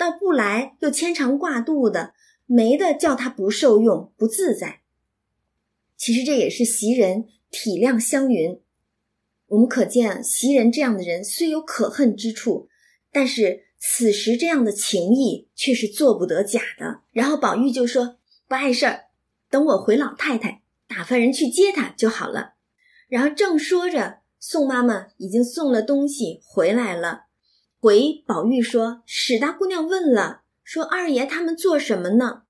[0.00, 2.14] 到不来又牵肠挂肚的，
[2.46, 4.80] 没的叫他不受用，不自在。
[5.94, 8.58] 其实这也是袭人体谅湘云。
[9.48, 12.70] 我们可见，袭人这样的人虽有可恨之处，
[13.12, 17.02] 但是此时这样的情谊却是做不得假的。
[17.12, 18.16] 然后宝玉就说
[18.48, 19.08] ：“不碍事儿。”
[19.50, 22.54] 等我回老太太，打发人去接他就好了。
[23.06, 27.26] 然后正说着，宋妈妈已经送了东西回来了。
[27.82, 32.42] 回宝玉说：“史大姑娘问了，说二爷他们做什么呢？”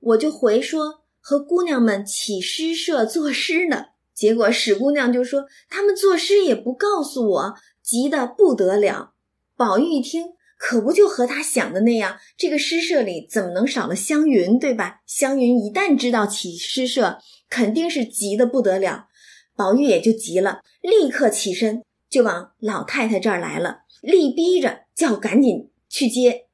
[0.00, 9.12] 我就回说：“和姑娘们起诗社作诗呢。”结果史姑娘就说：“他们作诗也不告诉我，急得不得了。”
[9.56, 12.18] 宝玉一听，可不就和他想的那样？
[12.36, 15.02] 这个诗社里怎么能少了湘云，对吧？
[15.06, 19.06] 湘云一旦知道起诗社，肯定是急得不得了。
[19.54, 26.48] 宝玉也就急了，立刻起身就往老太太这儿来了，力逼着叫赶紧去接。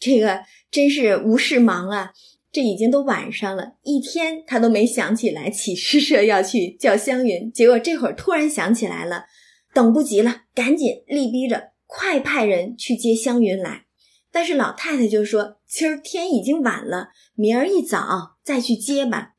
[0.00, 2.12] 这个真是无事忙啊！
[2.50, 9.26] 这已经都晚上了，一天他都没想起来起诗社要去叫湘云，结果这会儿突然想起来了，
[9.72, 11.70] 等不及了，赶紧力逼着。
[11.86, 13.84] 快派人去接湘云来，
[14.32, 19.34] 但是老太太就说：“今儿天已经晚了，明儿一早再去接吧。”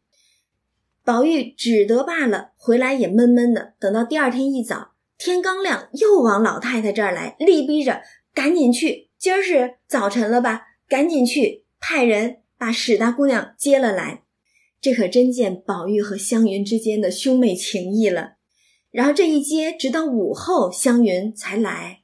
[1.03, 3.73] 宝玉只得罢了，回来也闷闷的。
[3.79, 8.01] 等到第二天一早，天刚亮，又往老太太这儿来，力逼着
[8.33, 9.09] 赶紧去。
[9.17, 10.63] 今儿是早晨了吧？
[10.87, 14.23] 赶紧去，派人把史大姑娘接了来。
[14.81, 18.33] 这可真见宝玉和湘云之间的兄妹情谊了。
[18.91, 22.01] 然后这一接，直到午后，湘云才来。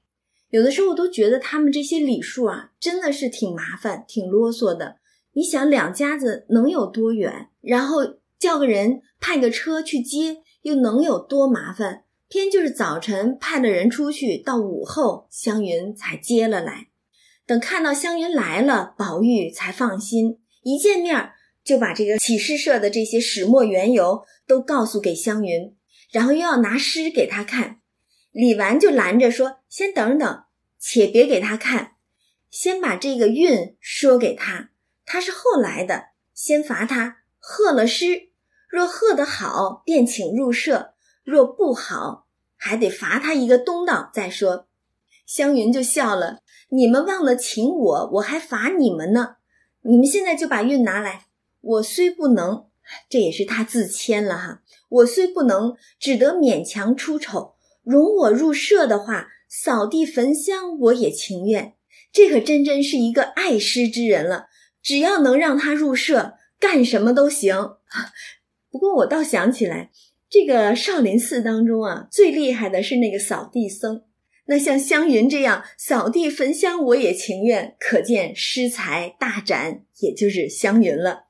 [0.49, 4.97] 有的时候我都觉得他们这些礼数啊，真的是挺麻烦、挺啰嗦的。
[5.33, 7.49] 你想，两家子能有多远？
[7.61, 7.99] 然后
[8.39, 12.03] 叫个人派个车去接，又能有多麻烦？
[12.31, 16.87] 偏就是早晨派了人出去，到午后湘云才接了来。
[17.45, 20.39] 等看到湘云来了，宝玉才放心。
[20.63, 25.75] 一见面就把这个启示社的这些始末缘由都告诉给湘云，
[26.09, 27.81] 然后又要拿诗给他看。
[28.31, 30.43] 李纨就拦着说：“先等等，
[30.79, 31.95] 且别给他看，
[32.49, 34.69] 先把这个韵说给他。
[35.05, 38.29] 他是后来的，先罚他贺了诗。
[38.69, 44.67] 若贺得好，便请入社；若不好，还得罚他一个东道再说。”
[45.25, 49.35] 湘云就笑了：“你们忘了请我，我还罚你们呢。
[49.83, 51.27] 你们现在就把运拿来。
[51.61, 52.65] 我虽不能，
[53.09, 54.61] 这也是他自谦了哈。
[54.89, 61.73] 我虽不能，只得勉强出丑。”容我入社的话，扫地焚香我也情愿。
[62.11, 64.47] 这可真真是一个爱诗之人了。
[64.83, 67.77] 只要能让他入社，干什么都行。
[68.69, 69.89] 不过我倒想起来，
[70.31, 74.03] 这个少林寺当中啊，最厉害的是那个扫地僧。
[74.45, 81.25] 那像湘云这样扫地焚香我也情愿，可见诗才大展，也就是湘云了。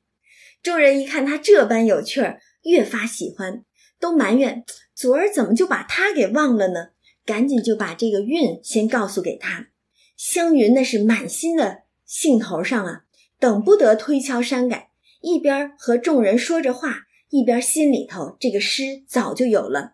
[0.62, 3.66] 众人一看他这般有趣儿，越发喜欢，
[4.00, 4.64] 都埋怨。
[4.94, 6.90] 昨儿怎么就把他给忘了呢？
[7.26, 9.70] 赶紧就把这个韵先告诉给他。
[10.16, 13.02] 湘云那是满心的兴头上啊，
[13.40, 19.94] 等不得推敲删改，一边和众人说着话，一边心里头这个诗早就有了，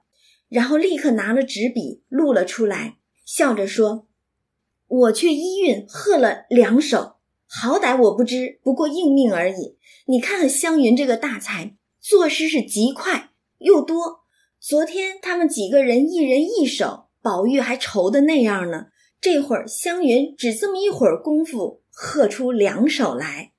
[0.50, 4.08] 然后立刻拿了纸笔录了出来，笑着说
[4.88, 9.78] ：“我却依韵贺了两首，好歹我不知，不过应命而已。
[10.08, 14.26] 你看看湘云这个大才，作诗是极快又多。”
[14.60, 18.88] 昨天他们几个人一人一首，宝玉还愁的那样呢。
[19.22, 23.52] 这会儿湘云只这么一会儿功夫，喝出两首来，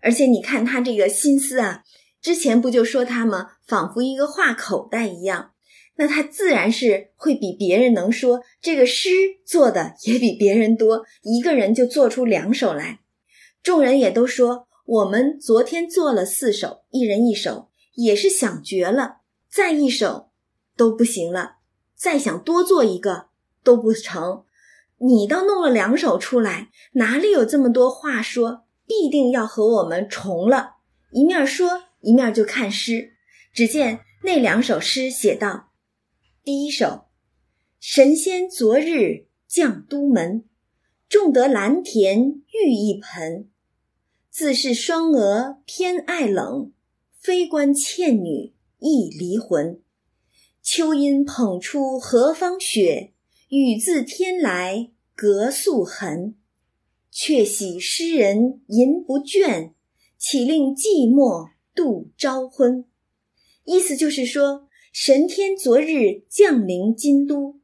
[0.00, 1.82] 而且你看他这个心思啊，
[2.20, 3.52] 之前不就说他吗？
[3.66, 5.52] 仿佛一个画口袋一样。
[5.96, 9.10] 那他自然是会比别人能说，这个诗
[9.44, 13.00] 做的也比别人多，一个人就做出两首来。
[13.62, 19.18] 众人也都说，我们昨天做了四首，一人一首，也是想绝了，
[19.50, 20.28] 再一首。
[20.76, 21.56] 都不行了，
[21.96, 23.30] 再想多做一个
[23.64, 24.44] 都不成。
[24.98, 28.62] 你倒弄了两首出来，哪里有这么多话说？
[28.86, 30.76] 必定要和我们重了。
[31.10, 33.14] 一面说，一面就看诗。
[33.52, 35.70] 只见那两首诗写道：
[36.44, 37.06] 第一首，
[37.80, 40.44] 神仙昨日降都门，
[41.08, 43.48] 种得蓝田玉一盆。
[44.30, 46.72] 自是双娥偏爱冷，
[47.18, 49.80] 非关倩女亦离魂。
[50.62, 53.12] 秋阴捧出何方雪，
[53.48, 56.36] 雨自天来隔素痕。
[57.10, 59.72] 却喜诗人吟不倦，
[60.16, 62.84] 岂令寂寞度朝昏。
[63.62, 67.60] 意思就是说，神天昨日降临京都，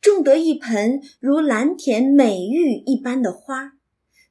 [0.00, 3.72] 种得一盆如蓝田美玉一般的花，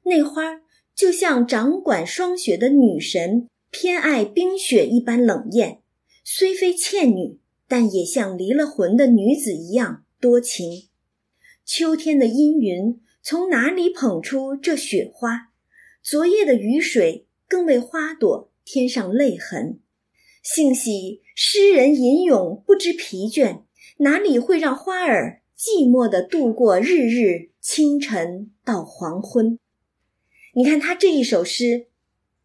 [0.04, 0.62] 那花
[0.94, 5.82] 就像掌管霜雪的女神偏爱冰雪一般冷艳，
[6.24, 7.38] 虽非倩女。
[7.68, 10.84] 但也像离了魂的女子一样多情。
[11.64, 15.48] 秋天的阴云从哪里捧出这雪花？
[16.00, 19.80] 昨夜的雨水更为花朵添上泪痕。
[20.42, 23.62] 幸喜诗人吟咏不知疲倦，
[23.98, 29.58] 哪里会让花儿寂寞地度过日日清晨到黄昏？
[30.54, 31.86] 你看他这一首诗，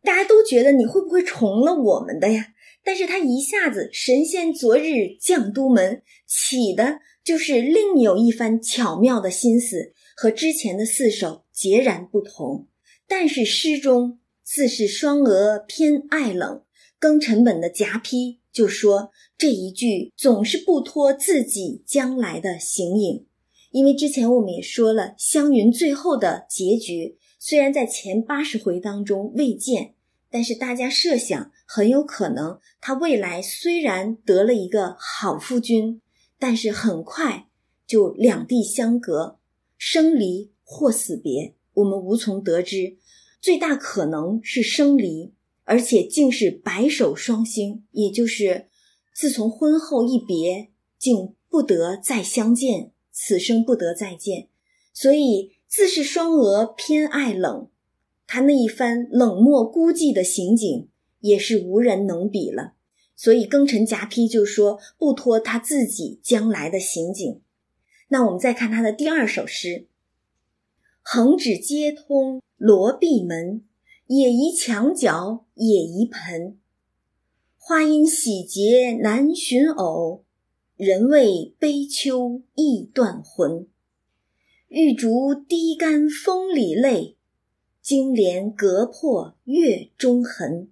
[0.01, 2.53] 大家都觉得你会不会重了我们的呀？
[2.83, 12.67] 但是他一下子神仙昨日降都门，起的就是另有一番巧妙的心思，和之前的四首截然不同。
[13.07, 14.19] 但是诗中
[14.53, 16.63] 自是双娥偏爱冷，
[16.99, 23.25] 庚辰本的夹批就说这一句总是不脱自己将来的形影。
[23.71, 29.93] 因为之前我们也说了，湘云最后的结局虽然在前八十回当中未见，
[30.29, 36.01] 但是大家设想很有可能他未来虽然得了一个好夫君。
[36.37, 37.47] 但是很快
[37.87, 39.39] 就两地相隔，
[39.77, 42.97] 生离或死别，我们无从得知。
[43.41, 45.33] 最大可能是生离，
[45.63, 48.67] 而且竟是白首双星，也就是
[49.15, 50.69] 自从婚后一别，
[50.99, 54.47] 竟不得再相见，此生不得再见。
[54.93, 57.67] 所以自是双蛾偏爱冷，
[58.27, 60.89] 他那一番冷漠孤寂的行径，
[61.21, 62.73] 也是无人能比了。
[63.15, 67.41] 所以庚辰夹批就说不托他自己将来的行景。
[68.09, 69.87] 那我们再看他的第二首诗：
[71.03, 73.65] 横指接通罗闭门，
[74.05, 76.59] 野移墙角野移盆。
[77.57, 80.23] 花阴喜结难寻偶，
[80.77, 83.67] 人为悲秋易断魂。
[84.67, 87.17] 玉竹低干风里泪，
[87.81, 90.71] 金莲隔破月中痕。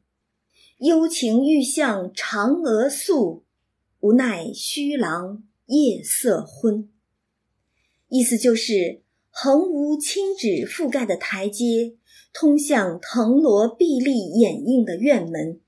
[0.77, 3.43] 幽情欲向嫦娥诉，
[3.99, 6.87] 无奈虚郎夜色昏。
[8.07, 9.01] 意思就是，
[9.41, 11.95] 横无青纸覆盖的台阶，
[12.33, 15.61] 通向藤萝碧立掩映的院门。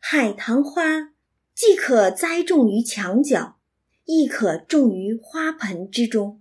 [0.00, 1.12] 海棠花
[1.54, 3.58] 既可栽种于墙角，
[4.06, 6.40] 亦可种于花盆之中。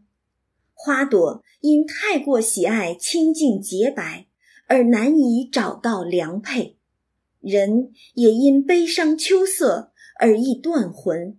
[0.74, 4.28] 花朵因太过喜爱清净洁白，
[4.68, 6.78] 而难以找到良配。
[7.42, 9.92] 人也因悲伤秋色
[10.22, 11.38] 而易断魂，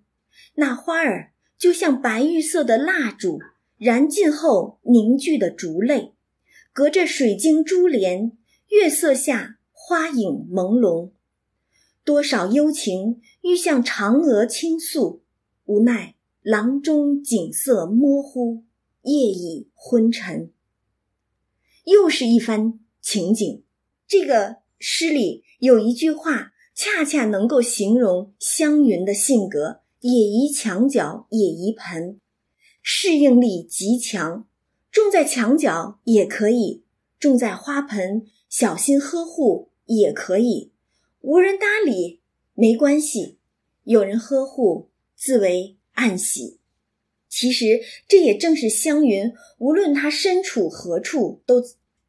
[0.56, 3.40] 那花儿就像白玉色的蜡烛，
[3.84, 6.12] 燃尽后凝聚的烛泪，
[6.72, 8.30] 隔着水晶珠帘，
[8.68, 11.10] 月色下花影朦胧。
[12.04, 15.24] 多少幽情欲向嫦娥倾诉，
[15.64, 18.62] 无奈廊中景色模糊，
[19.02, 20.52] 夜已昏沉。
[21.82, 23.64] 又是一番情景，
[24.06, 25.42] 这个诗里。
[25.58, 32.20] 有一句话，恰恰能够形容湘云的性格：也宜墙角，也宜盆，
[32.82, 34.46] 适应力极强。
[34.90, 36.84] 种在墙角也可以，
[37.18, 40.72] 种在花盆，小心呵护也可以。
[41.20, 42.20] 无人搭理
[42.52, 43.38] 没关系，
[43.84, 46.58] 有人呵护自为暗喜。
[47.28, 51.62] 其实这也正是湘云，无论他身处何处，都。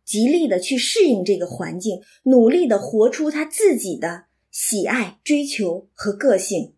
[0.05, 6.73] 极力的去适应这个环境，努力的活出他自己的喜爱、追求和个性。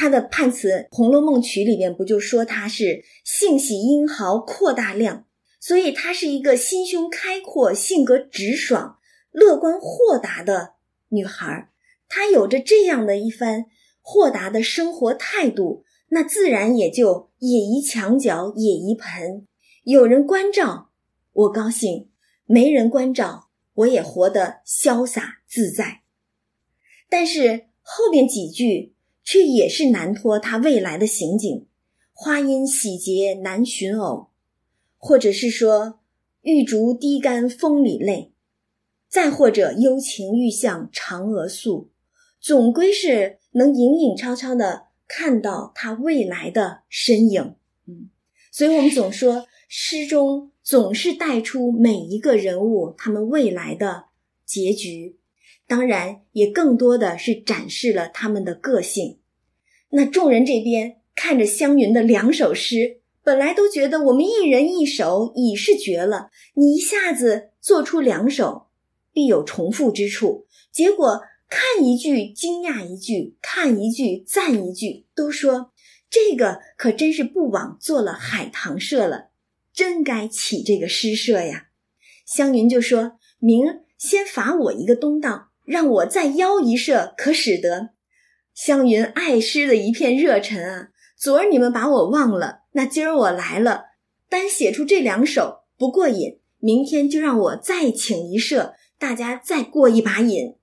[0.00, 5.26] 他的判词《红楼梦曲》里面不就说他是性喜英豪、阔大量，
[5.58, 9.00] 所以她是一个心胸开阔、性格直爽、
[9.32, 10.74] 乐观豁达的
[11.08, 11.68] 女孩。
[12.08, 13.64] 她有着这样的一番
[14.00, 19.48] 豁达的生活态度，那自然也就野移墙角，野移盆，
[19.82, 20.90] 有人关照，
[21.32, 22.08] 我高兴。
[22.46, 26.02] 没人关照，我也活得潇洒自在。
[27.10, 28.94] 但是后边几句
[29.28, 31.66] 却也是难托他未来的行景：
[32.14, 34.28] 花阴喜结难寻偶，
[34.96, 36.00] 或者是说
[36.40, 38.32] 玉竹低干风里泪，
[39.06, 41.90] 再或者幽情欲向嫦娥诉，
[42.40, 47.54] 总归是能隐隐绰绰的看到他未来的身影。
[47.86, 48.08] 嗯，
[48.50, 50.52] 所以我们总说诗中。
[50.62, 54.04] 总是带出每一个人物他们未来的
[54.44, 55.17] 结局，
[55.68, 59.20] 当然也更多的是展示了他们的个性。
[59.90, 68.68] 那众人这边看着湘云的两首诗，本来都觉得我们一人一首已是绝了，你一下子做出两首，
[69.12, 70.46] 必有重复之处。
[70.72, 75.72] 结果看一句惊讶一句，看一句赞一句，都说
[76.08, 79.28] 这个可真是不枉做了海棠社了。
[79.74, 81.68] 真该起这个诗社呀！
[82.26, 87.90] 湘云就说明儿先罚我一个东道，让我再邀一社，可使得
[88.54, 90.88] 湘云爱诗的一片热忱啊！
[91.14, 93.84] 昨儿你们把我忘了，那今儿我来了，
[94.30, 100.56] 单写出这两首不过瘾，明天就让我再请一社，大家再过一把瘾。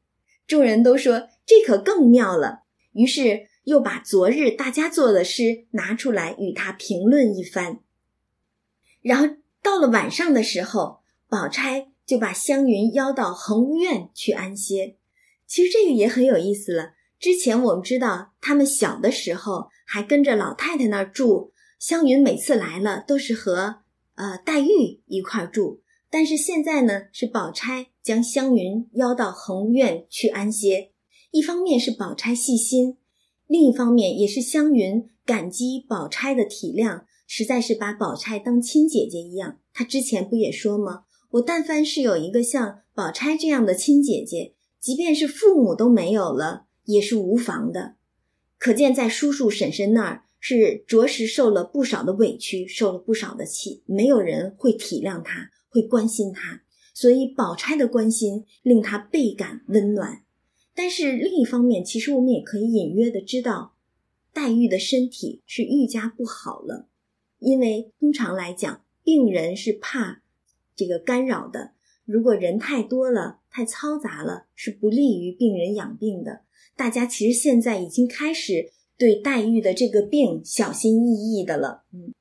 [0.47, 7.77] 众人都说这可更妙了，于是又把昨日大家做的诗拿出来与他评论一番。
[9.03, 14.97] 然后到了晚上的时候，宝钗就把湘云邀到恒芜院去安歇。
[15.47, 16.93] 其实这个也很有意思了。
[17.19, 23.77] 之前我们知道他们小的时候还跟着老太太那儿住，湘云每次来了都是和
[24.15, 30.91] 呃黛玉一块儿住，但是现在呢，是宝钗将湘云邀到恒院去安歇。
[31.31, 32.97] 一方面是宝钗细心，
[33.47, 39.59] 另一方面也是湘云感激宝钗的体谅，实在是把宝钗当亲姐姐一样。
[39.73, 41.04] 她之前不也说吗？
[41.35, 47.95] 我但凡是有一个像宝钗这样的亲姐姐，即便是父母都没有了，也是无妨的。
[48.57, 56.61] 可见在叔叔婶婶那儿是着实受了不少的委屈，受了不少的气，没有人会体谅她，会关心她，
[56.93, 60.23] 所以宝钗的关心令她倍感温暖。
[60.73, 63.73] 但是另一方面，其实我们也可以隐约的知道，
[64.31, 66.87] 黛玉的身体是愈加不好了。
[67.39, 70.21] 因为通常来讲，病人是怕
[70.75, 71.71] 这个干扰的。
[72.05, 76.41] 如果人太多了，太嘈杂了，是不利于病人养病的。
[76.75, 81.83] 大家其实现在已经开始对黛玉的这个病小心翼翼的了。
[81.93, 82.13] 嗯，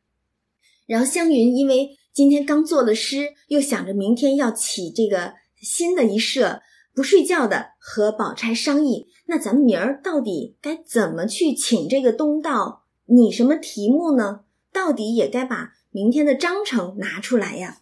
[0.86, 6.62] 然后湘云因为今天刚作了诗，又想着明天要起这个新的一社。
[6.94, 14.44] 不睡觉的和宝钗商议，那咱们明儿到底该怎么去请这个东道拟什么题目呢？
[14.72, 17.80] 到底也该把明天的章程拿出来呀。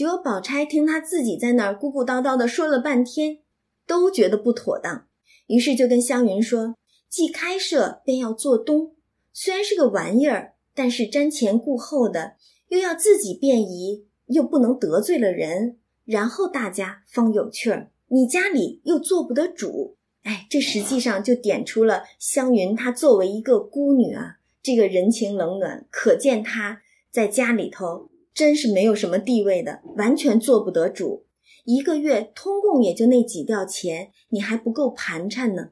[0.00, 3.40] 只有宝钗听他自己在那儿咕咕叨叨的说了半天，
[3.86, 5.06] 都觉得不妥当，
[5.46, 6.74] 于是就跟湘云说
[7.10, 8.96] ：“既开设便要做东，
[9.34, 12.36] 虽然是个玩意儿，但是瞻前顾后的，
[12.68, 15.76] 又要自己便宜，又不能得罪了人，
[16.06, 26.80] 然后大家方有趣儿。”你家里又做不得主，哎，这实际上就点出了湘云她作为一个孤女啊，这个人情冷暖，可见她
[27.10, 31.26] 在家里头真是没有什么地位的，完全做不得主。
[31.64, 35.70] 一个月通共也就那几吊钱，你还不够盘缠呢。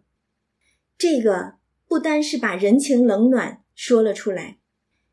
[0.96, 1.54] 这个
[1.86, 4.58] 不单是把人情冷暖说了出来，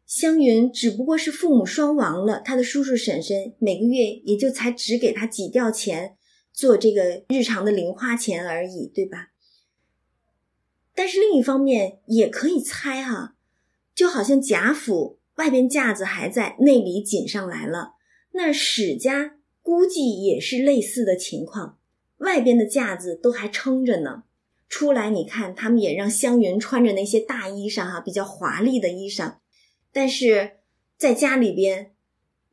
[0.05, 6.17] 湘云只不过是父母双亡了，她的叔叔婶婶每个月也就才只给她几吊钱。
[6.51, 9.31] 做这个日常的零花钱而已，对吧？
[10.93, 13.35] 但是另一方面也可以猜哈，
[13.93, 17.93] 就好像贾府外边架子还在，内里紧上来了，
[18.31, 21.77] 那史家估计也是类似的情况，
[22.17, 24.23] 外边的架子都还撑着呢。
[24.67, 29.35] 出来你看，他们也让湘云穿着那些大衣裳哈，比较华丽的衣裳，
[29.91, 30.51] 但是
[30.97, 31.91] 在家里边。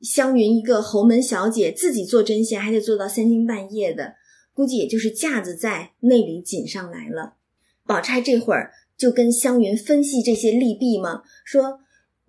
[0.00, 4.16] 湘云一个侯门小姐，自己做针线还得做到三更半夜的，
[4.52, 7.36] 估计也就是架子在，内里紧上来了。
[7.86, 11.81] 宝钗这会儿就跟湘云分析这些利弊嘛，说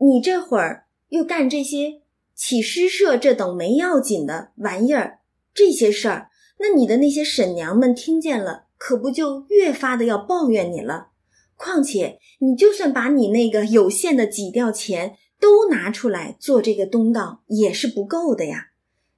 [0.04, 2.02] 你这会儿又干这些
[2.36, 5.20] 起诗社这等没要紧的玩意儿，
[5.54, 6.30] 这些事儿，
[6.60, 11.08] 那你的那些婶娘们听见了，可不就越发的要抱怨你了？
[11.56, 15.18] 况且你就算把你那个有限的几吊钱。
[15.40, 18.68] 都拿出来做这个东道也是不够的呀？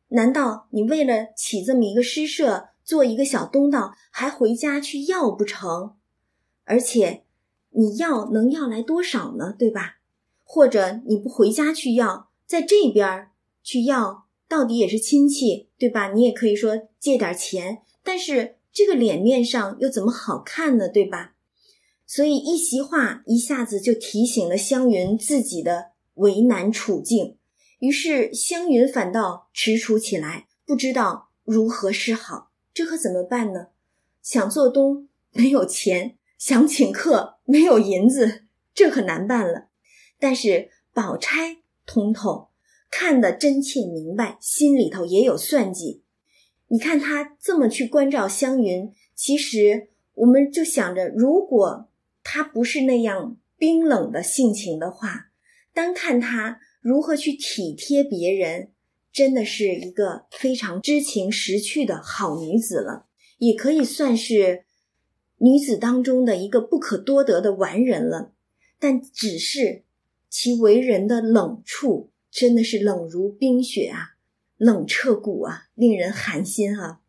[0.07, 5.93] 难道你为了起这么一个诗社，做一个小东道，还回家去要不成？
[6.63, 7.25] 而且
[7.69, 9.53] 你要能要来多少呢？
[9.55, 9.97] 对吧？
[10.45, 13.27] 或者你不回家去要，在这边
[13.61, 16.13] 去要，到底也是亲戚，对吧？
[16.13, 20.87] 你也可以说借点钱，但是这个脸面上又怎么好看呢？
[20.87, 21.33] 对吧？
[22.07, 25.95] 所以一席话一下子就提醒了湘云自己的。
[26.15, 27.35] 为难处境，
[27.79, 32.51] 于是湘云反倒踟蹰起来，不知道如何是好。
[32.73, 33.67] 这可怎么办呢？
[34.21, 39.67] 想做东没有钱，想请客没有银子，这可难办了。
[40.19, 42.49] 但是宝钗通透，
[42.89, 46.03] 看得真切明白，心里头也有算计。
[46.67, 51.89] 你看他这么去关照湘云，其实我们就想着，如果
[52.23, 55.31] 他不是那样冰冷的性情的话。
[55.73, 58.71] 单看她如何去体贴别人，
[59.11, 63.07] 真的是一个非常知情识趣的好女子了，
[63.39, 64.63] 也可以算是
[65.39, 68.31] 女子当中的一个不可多得的完人了。
[68.79, 69.83] 但只是
[70.37, 74.15] 其为人的冷处，真的是冷如冰雪啊，
[74.57, 76.99] 冷彻骨啊，令人寒心啊。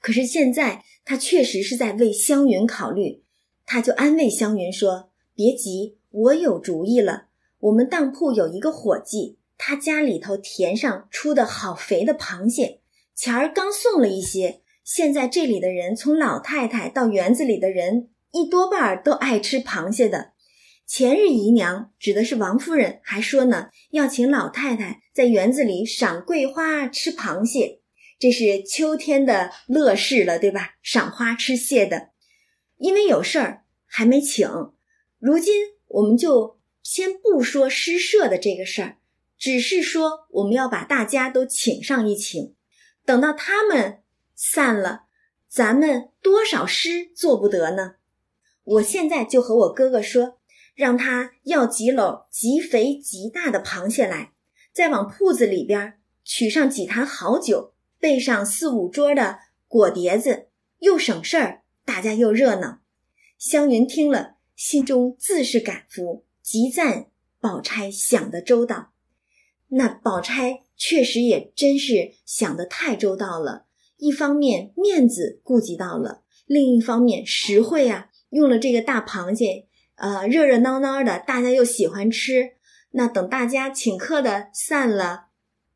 [0.00, 3.22] 可是现在他确实是在为湘云考虑，
[3.64, 7.26] 他就安慰湘云说：“别急，我有主意了。”
[7.60, 12.80] 我们当铺有一个伙计，他家里头田上出的好肥的螃蟹，
[13.14, 14.60] 前儿刚送了一些。
[14.82, 20.32] 现在这里的人，从老太太到园子里的人，一多半都爱吃螃蟹的。
[20.86, 27.80] 前日姨娘指的是王夫人，还说呢，要请老太太在园子里赏桂花、吃螃蟹，
[28.18, 30.76] 这是秋天的乐事了，对吧？
[30.82, 32.10] 赏花吃蟹的，
[32.76, 34.48] 因为有事儿还没请，
[35.18, 35.54] 如今
[35.88, 36.58] 我们就。
[36.86, 38.98] 先不说诗社的这个事儿，
[39.38, 42.54] 只是说我们要把大家都请上一请，
[43.06, 44.02] 等到他们
[44.34, 45.04] 散了，
[45.48, 47.94] 咱们多少诗做不得呢？
[48.64, 50.38] 我现在就和我哥哥说，
[50.74, 54.32] 让他要几篓极肥极大的螃蟹来，
[54.72, 55.94] 再往铺子里边
[56.24, 60.48] 取上几坛好酒，备上四五桌的果碟子，
[60.80, 62.80] 又省事儿，大家又热闹。
[63.38, 66.24] 湘云听了，心中自是感服。
[66.42, 67.06] 极赞
[67.40, 68.92] 宝钗想的周到，
[69.68, 73.66] 那宝钗确实也真是想的太周到了。
[73.96, 79.63] 一方面面子顾及到了，另一方面实惠啊，用了这个大螃蟹，
[79.96, 82.52] 呃，热热闹闹的，大家又喜欢吃。
[82.90, 85.26] 那等大家请客的散了，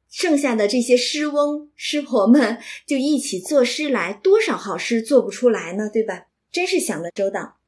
[0.08, 5.88] 剩下的这些诗翁诗婆们就一起作诗来，多少好诗做不出来呢？
[5.92, 6.26] 对吧？
[6.50, 7.58] 真是想的周到。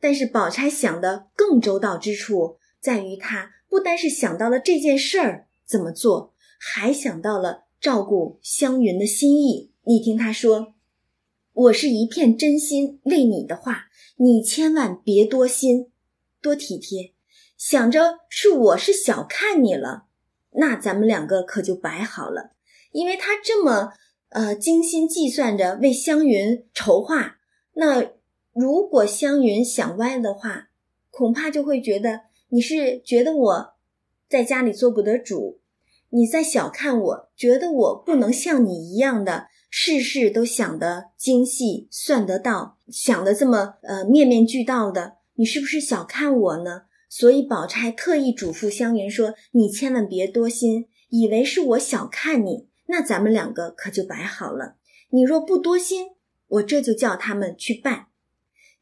[0.00, 9.72] 但是宝钗想的更周到之处在于，她不单是想到了这件事儿怎么做，还想到了照顾湘云的心意。
[9.84, 10.74] 你听她说
[11.52, 13.86] ：“我是一片真心为你的话，
[14.16, 15.89] 你千万别多心，
[16.40, 17.12] 多体贴。
[17.56, 20.04] 想着是我是小看你了，
[20.52, 22.52] 那咱们两个可就白好了。
[22.92, 23.92] 因为他这么
[24.30, 27.38] 呃精心计算着为湘云筹划，
[27.74, 28.12] 那。”
[28.52, 30.70] 如果湘云想歪的话，
[31.12, 33.74] 恐怕就会觉得你是觉得我
[34.28, 35.60] 在家里做不得主，
[36.08, 46.82] 你在小看我，觉得我不能像你一样的事事都想得精细、算得到，想的这么呃面面俱到的，你是不是小看我呢？
[47.08, 54.76] 所以宝钗特意嘱咐湘云说：“你千万别多心，以为是我小看你，那咱们两个可就白好了。
[55.08, 56.08] 你若不多心，
[56.46, 58.08] 我这就叫他们去办。”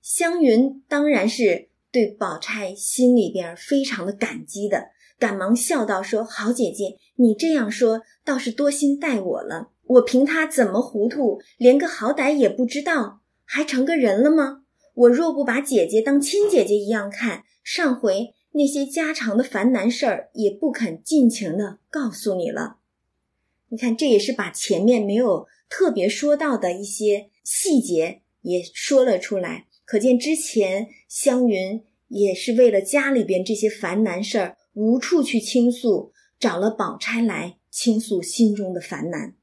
[0.03, 9.71] 湘云当然是对宝钗心里边非常的感激的，赶忙笑道：“说好姐姐，你这样说倒是多心待我了。
[9.85, 14.65] 我凭他怎么糊涂，连个好歹也不知道，还成个人了吗？
[14.99, 22.79] 我若不把姐姐当亲姐姐一样看，上回那些家常的烦难事儿也不肯尽情的告诉你了。
[23.69, 39.35] 你看，这也是把前面没有特别说到的一些细节也说了出来。”可见之前湘云也是为了家里边这些烦难事儿无处去倾诉，找了宝钗来倾诉心中的烦难。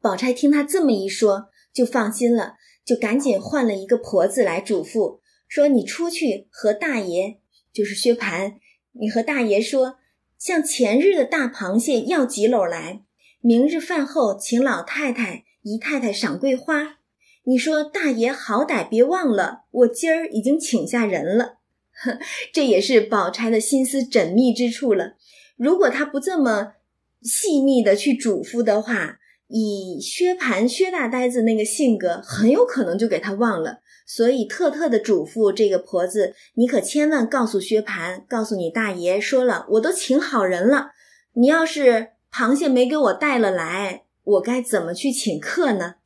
[0.00, 2.54] 宝钗听他这么一说，就放心了，
[2.84, 7.38] 就赶紧换了一个婆子来嘱咐说：“你出去和大爷，
[7.72, 8.54] 就是薛蟠，
[8.92, 9.96] 你和大爷说，
[10.38, 13.02] 向前日的大螃蟹要几篓来，
[13.40, 16.98] 明日饭后请老太太、姨太太赏桂花。”
[17.44, 21.58] 你说大爷好歹别忘了，我今儿已经请下人了，
[22.54, 25.16] 这也是宝钗的心思缜密之处了。
[25.56, 26.74] 如果他不这么
[27.20, 29.18] 细密的去嘱咐的话，
[29.54, 33.80] 以薛蟠薛大呆子那个性格，很有可能就给他忘了。
[34.06, 40.92] 所以特特的嘱咐这个婆子，你可千万告诉薛蟠，告诉你大爷，说了我都请好人了，
[41.34, 45.96] 你要是螃蟹没给我带了来，我该怎么去请客呢？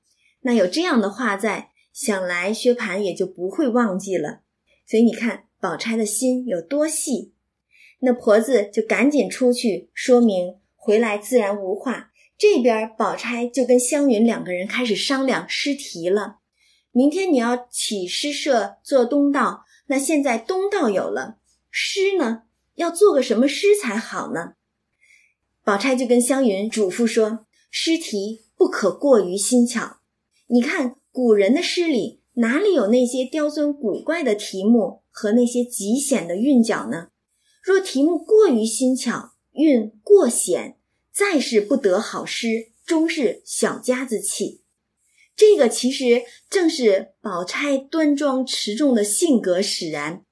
[0.40, 4.40] 那有这样的话在，想来薛蟠也就不会忘记了。
[4.84, 7.32] 所以你看，宝钗的心有多细。
[8.00, 12.10] 那婆子就赶紧出去说明，回来自然无话。
[12.38, 16.38] 这边宝钗就跟湘云两个人开始商量诗题了。
[16.92, 21.38] 明天你要起诗社做东道，那现在东道有了，
[21.70, 22.42] 诗呢
[22.74, 24.54] 要做个什么诗才好呢？
[25.64, 29.98] 宝钗就跟湘云嘱咐说，诗题不可过于新巧。
[30.48, 37.08] 你看古人的诗里哪里有那些刁钻古怪的题目和那些极险的韵脚呢？
[37.62, 40.75] 若题目过于新巧，韵过险，
[41.16, 44.60] 再是不得好诗，终是小家子气。
[45.34, 50.24] 这个其实正是宝钗端庄持重的性格使然。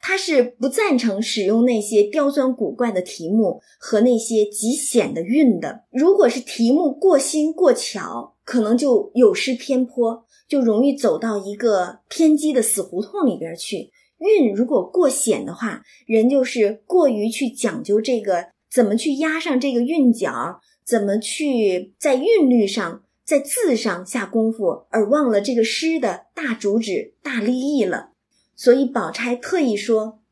[0.00, 5.84] 他是不赞成使用那些刁钻古怪的题目和那些极险的韵的。
[5.90, 13.90] 如果是题目过新过巧，可能就有失偏颇，就容易走到一个偏激的死胡同里边去。
[14.16, 28.12] 韵如果过险的话，人就是过于去讲究这个怎么去压上这个韵脚，怎么去在韵律上、在字上下功夫，而忘了这个诗的大主旨、大立意了。
[28.54, 30.22] 所以，宝钗特意说：“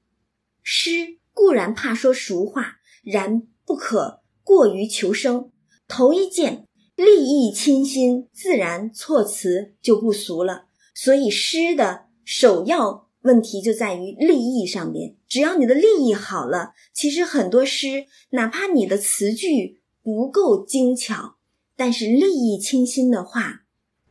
[0.63, 5.51] 诗固然怕说俗话，然不可过于求生。
[5.89, 10.67] 头一件，立意清新，自然措辞就不俗了。
[10.95, 15.17] 所以，诗的首要问题就在于立意上面。
[15.29, 21.37] 只要你的立意好了，其实很多诗，哪怕你的词句不够精巧，
[21.77, 23.65] 但是立意清新的话，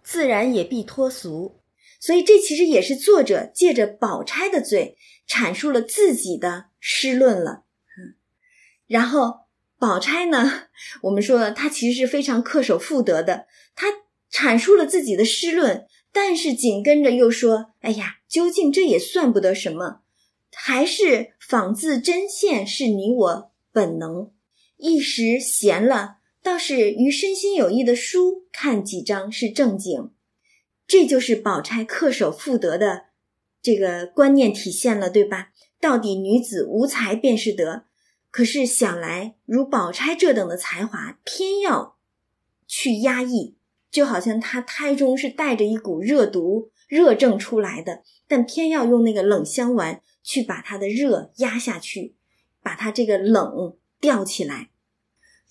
[0.03, 1.59] 自然也必脱俗。
[1.99, 4.95] 所以，这其实也是作者借着宝钗的嘴
[5.27, 7.63] 阐述了自己的诗论了。
[7.97, 8.13] 嗯，
[8.85, 9.47] 然后
[9.79, 10.67] 宝钗呢，
[11.01, 13.47] 我们说了，她其实是非常恪守妇德的。
[13.75, 13.87] 她
[14.31, 15.87] 阐述了自己的诗论，
[16.19, 20.01] 但是紧跟着又说：“哎呀，究竟这也算不得什么，
[20.51, 24.31] 还是仿自针线是你我本能。
[24.77, 30.09] 一时闲了，倒是于身心有益的书看几章是正经。”
[30.87, 33.09] 这就是宝钗恪守妇德的
[33.61, 35.49] 这个观念体现了，对吧？
[35.79, 37.83] 到底女子无才便是德，
[38.31, 41.97] 可是想来如宝钗这等的才华，偏要
[42.65, 43.56] 去压抑，
[43.89, 52.15] 就好像她胎中是带着一股热毒、热症出来的，但偏要用那个冷香丸去把她的热压下去，
[52.61, 54.69] 把她这个冷吊起来。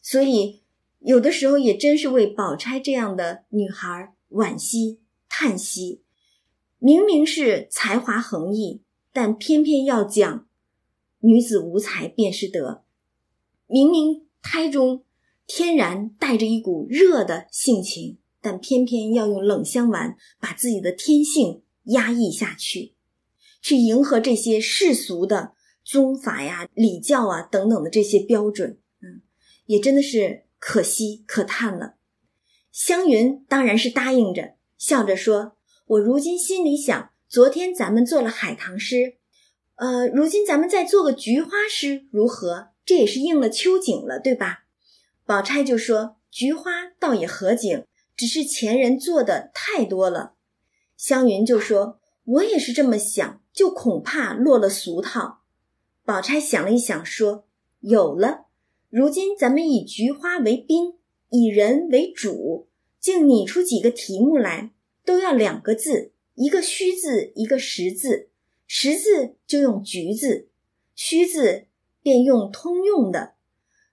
[0.03, 0.62] 所以
[1.01, 5.01] 有的时候也真是为宝钗这样的女孩惋惜。
[5.28, 6.01] 叹息，
[6.78, 8.80] 明明是才华横溢，
[9.12, 10.49] 但偏偏要讲
[11.18, 12.84] 女子无才便是德。
[13.66, 15.05] 明明胎中
[15.47, 22.95] 天然带着一股热的性情，但偏偏要用冷香丸把自己的天性压抑下去，
[23.61, 25.53] 去迎合这些世俗的
[25.84, 28.78] 宗法呀、礼教啊等等的这些标准。
[29.01, 29.22] 嗯，
[29.66, 31.95] 也真的是可惜可叹了。
[32.72, 34.55] 湘云当然是答应着。
[34.78, 35.57] 笑着说
[35.87, 39.16] ：“我如今心里想，昨天咱们做了海棠诗，
[39.76, 42.68] 呃，如今咱们再做个菊花诗如何？
[42.84, 44.64] 这也是应了秋景了，对吧？”
[45.24, 46.70] 宝钗就说：“菊花
[47.01, 47.84] 倒也合景，
[48.16, 50.34] 只是前人做的太多了。”
[50.96, 55.42] 湘云就说：“我也是这么想，就恐怕落了俗套。”
[56.04, 57.44] 宝钗想了一想，说
[57.80, 58.46] ：“有了，
[58.88, 60.94] 如今咱们以菊花为宾，
[61.30, 64.72] 以人为主。”竟拟出几个题目来，
[65.04, 68.30] 都要两个字，一个虚字，一个实字。
[68.66, 70.48] 实字就用菊字，
[70.96, 71.66] 虚字
[72.02, 73.34] 便用通用的。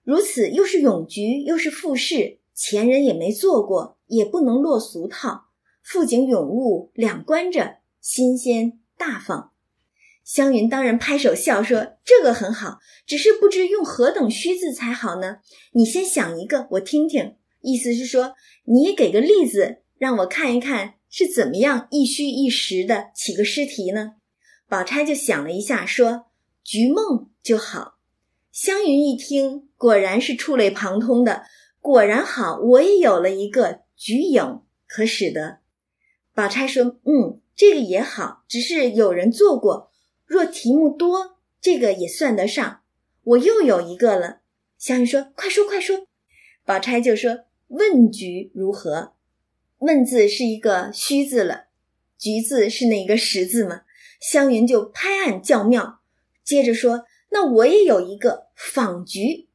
[0.03, 5.45] 如此又是咏菊，又是赋诗，前人也没做过，也不能落俗套。
[5.81, 9.51] 富景咏物两关着，新鲜大方。
[10.23, 15.39] 湘云当然拍手笑说：“这个很好，只是不知用何等虚字才好呢？
[15.73, 18.35] 你先想一个，我听听。”意思是说，
[18.65, 24.13] 你给个例子，让我看一看是怎么样一虚一实的起个诗题呢？
[24.69, 26.27] 宝钗就想了一下，说
[26.63, 27.95] “菊梦”就好。
[28.51, 31.43] 湘云一听，果然是触类旁通的，
[31.83, 35.59] 果然好，我也有了一个“菊影”，可使得。
[36.33, 39.91] 宝钗说：“嗯，这个也好，只是有人做过，
[40.25, 42.83] 若题目多，这个也算得上。
[43.23, 44.39] 我又有一个了。”
[44.79, 46.07] 湘云说：“快说，快说。”
[46.63, 47.41] 宝钗就说。
[47.67, 49.13] 问菊如何？
[49.79, 51.65] 问字是一个虚字了，
[52.19, 53.81] 菊字是那一个实字嘛？
[54.21, 55.99] 湘云就拍案叫妙，
[56.43, 59.49] 接着说：“那我也有一个仿菊。”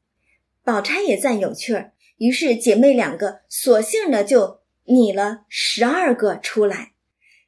[0.64, 6.92] 宝钗也赞有趣儿，于是姐妹两个索性的就拟了十二个出来，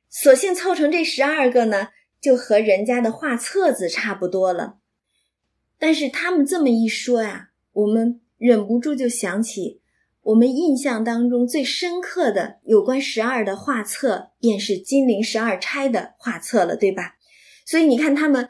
[0.08, 1.88] 索性凑成这十二个呢，
[2.20, 4.78] 就和人家的画册子差不多了。
[5.78, 9.80] 但是他们这么一说呀，我们忍不住就想起。
[10.22, 17.16] 我们印象当中最深刻的有关十二的画册，便是金陵十二钗的画册了，对吧？
[17.64, 18.46] 所以你看，他们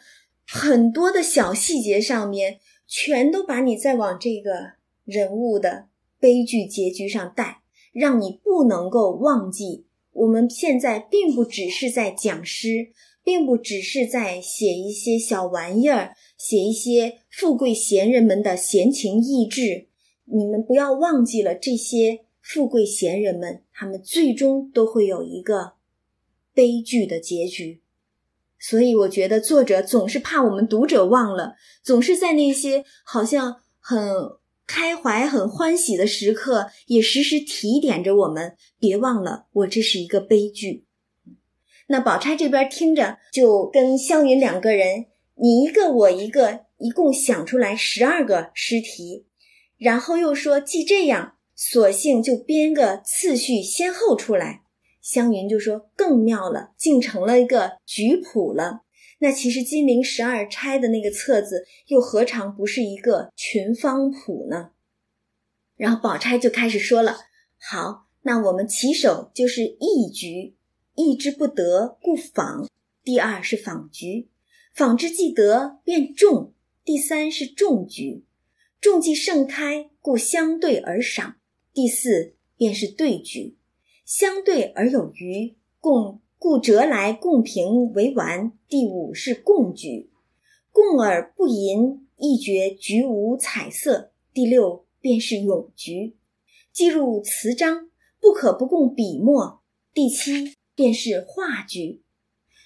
[0.49, 2.59] 很多的小细节上面，
[2.89, 4.73] 全都把你再往这个
[5.05, 5.87] 人物的
[6.21, 7.63] 悲剧结局上带，
[7.93, 12.91] 让你不能够忘记，我们现在并不只是在讲诗，
[13.25, 19.89] 并不只是在写一些小玩意儿，写一些富贵闲人们的闲情逸致。
[20.27, 25.73] 你们不要忘记了这些富贵闲人们，他们最终都会有一个
[26.53, 27.81] 悲剧的结局。
[28.59, 34.05] 所以，我觉得作者总是怕我们读者忘了，总是在那些好像很
[34.71, 40.85] 开怀、很欢喜的时刻，也时时提点着我们，别忘了我这是一个悲剧。
[41.89, 49.27] 那宝钗这边听着，就跟湘云两个人，你一个我一个，一共想出来十二个诗题。
[49.77, 54.63] 然后又说：“既这样，索性就编个次序先后出来。”
[55.03, 58.83] 湘云就说：“更妙了，竟成了一个局谱了。
[59.21, 64.73] 那其实金陵十二钗的那个册子，又何尝不是一个群芳谱呢？”
[65.77, 67.19] 然后宝钗就开始说了
[67.57, 70.55] ：“好，那我们起手就是一局，
[70.95, 72.69] 一之不得，故仿。
[73.03, 74.29] 第二是仿局，
[74.75, 76.53] 纺之既得，便种。
[76.85, 78.25] 第三是种局，
[78.81, 81.37] 种既盛开，故相对而赏。
[81.73, 83.57] 第四便是对局，
[84.05, 88.53] 相对而有余，共故折来共平为完。
[88.67, 90.11] 第五是共局，
[90.73, 94.13] 共而不淫，一觉局无彩色。
[94.33, 96.17] 第六便是咏局，
[96.73, 99.61] 既入词章，不可不共笔墨。
[99.93, 102.01] 第七便是画局。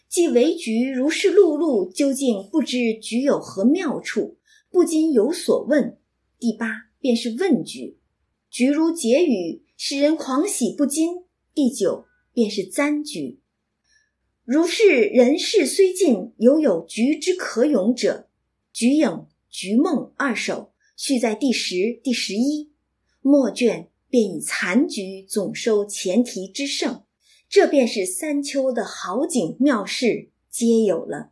[0.08, 4.36] 既为局如是碌碌，究竟不知局有何妙处，
[4.70, 5.98] 不禁有所问。
[6.38, 6.68] 第八
[7.00, 7.98] 便是问局，
[8.48, 11.24] 局如结语，使人狂喜不禁。
[11.52, 13.40] 第九便是簪局，
[14.44, 18.28] 如是人事虽尽，犹有局之可咏者。
[18.74, 22.70] 菊影、菊梦二首，续在第十、第十一
[23.22, 27.04] 末卷，便以残局总收前提之胜。
[27.48, 31.30] 这便是三秋的好景妙事皆有了。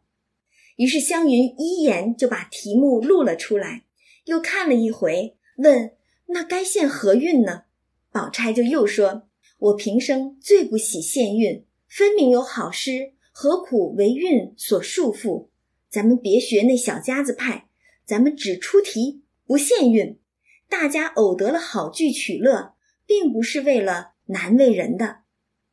[0.77, 3.85] 于是湘云一眼就把题目录了出来，
[4.25, 5.93] 又看了一回，问
[6.29, 7.65] ：“那该献何韵呢？”
[8.11, 15.49] 宝钗就又说：“我平生最不喜献韵，分明有好诗，何苦为韵所束缚？
[15.91, 17.69] 咱们别学那小家子派，
[18.07, 20.19] 咱们只出题不献韵，
[20.71, 22.73] 大家偶得了好句取乐，
[23.05, 25.19] 并不是为了难为人的。”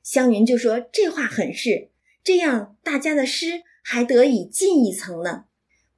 [0.03, 1.89] 湘云就说：“这话很是，
[2.21, 5.45] 这样大家的诗还得以进一层呢。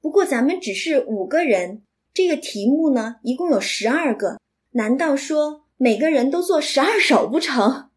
[0.00, 1.82] 不过咱们只是五个人，
[2.14, 4.38] 这个题目呢一共有十二个，
[4.70, 7.88] 难道说每个人都做十二首不成？”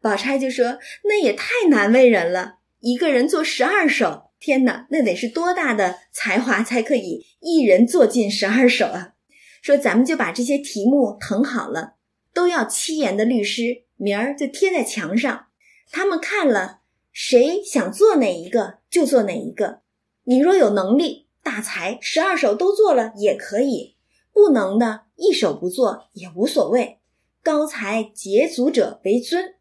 [0.00, 9.14] 宝钗就说：“那也太难为人了，一个人做十二首，天哪，那得是多大的才华才可以一人做尽十二首啊！”
[9.62, 11.94] 说咱们就把这些题目誊好了，
[12.32, 15.46] 都要七言的律诗，明儿就贴在墙上。
[15.90, 16.80] 他们看了，
[17.12, 19.80] 谁想做哪一个就做哪一个。
[20.24, 23.96] 你若有能力，大才十二首都做了也可以；
[24.32, 27.00] 不能的，一首不做也无所谓。
[27.42, 29.55] 高才捷足者为尊。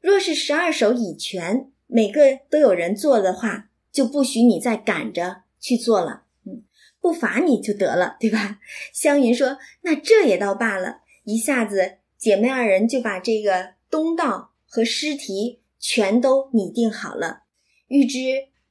[0.00, 6.24] 若是十二首已全，每个都有人做的话，就不许你再赶着去做了。
[6.44, 6.64] 嗯，
[7.00, 8.60] 不罚你就得了，对吧？
[8.92, 15.60] 湘云说：“那这也倒罢了。”一下子，姐妹二人就把这个东道和诗题。
[15.80, 17.44] 全都拟定好了，
[17.86, 18.18] 预知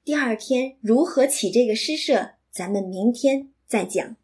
[0.03, 4.17] 第二天如何起这个诗社，咱们明天再讲。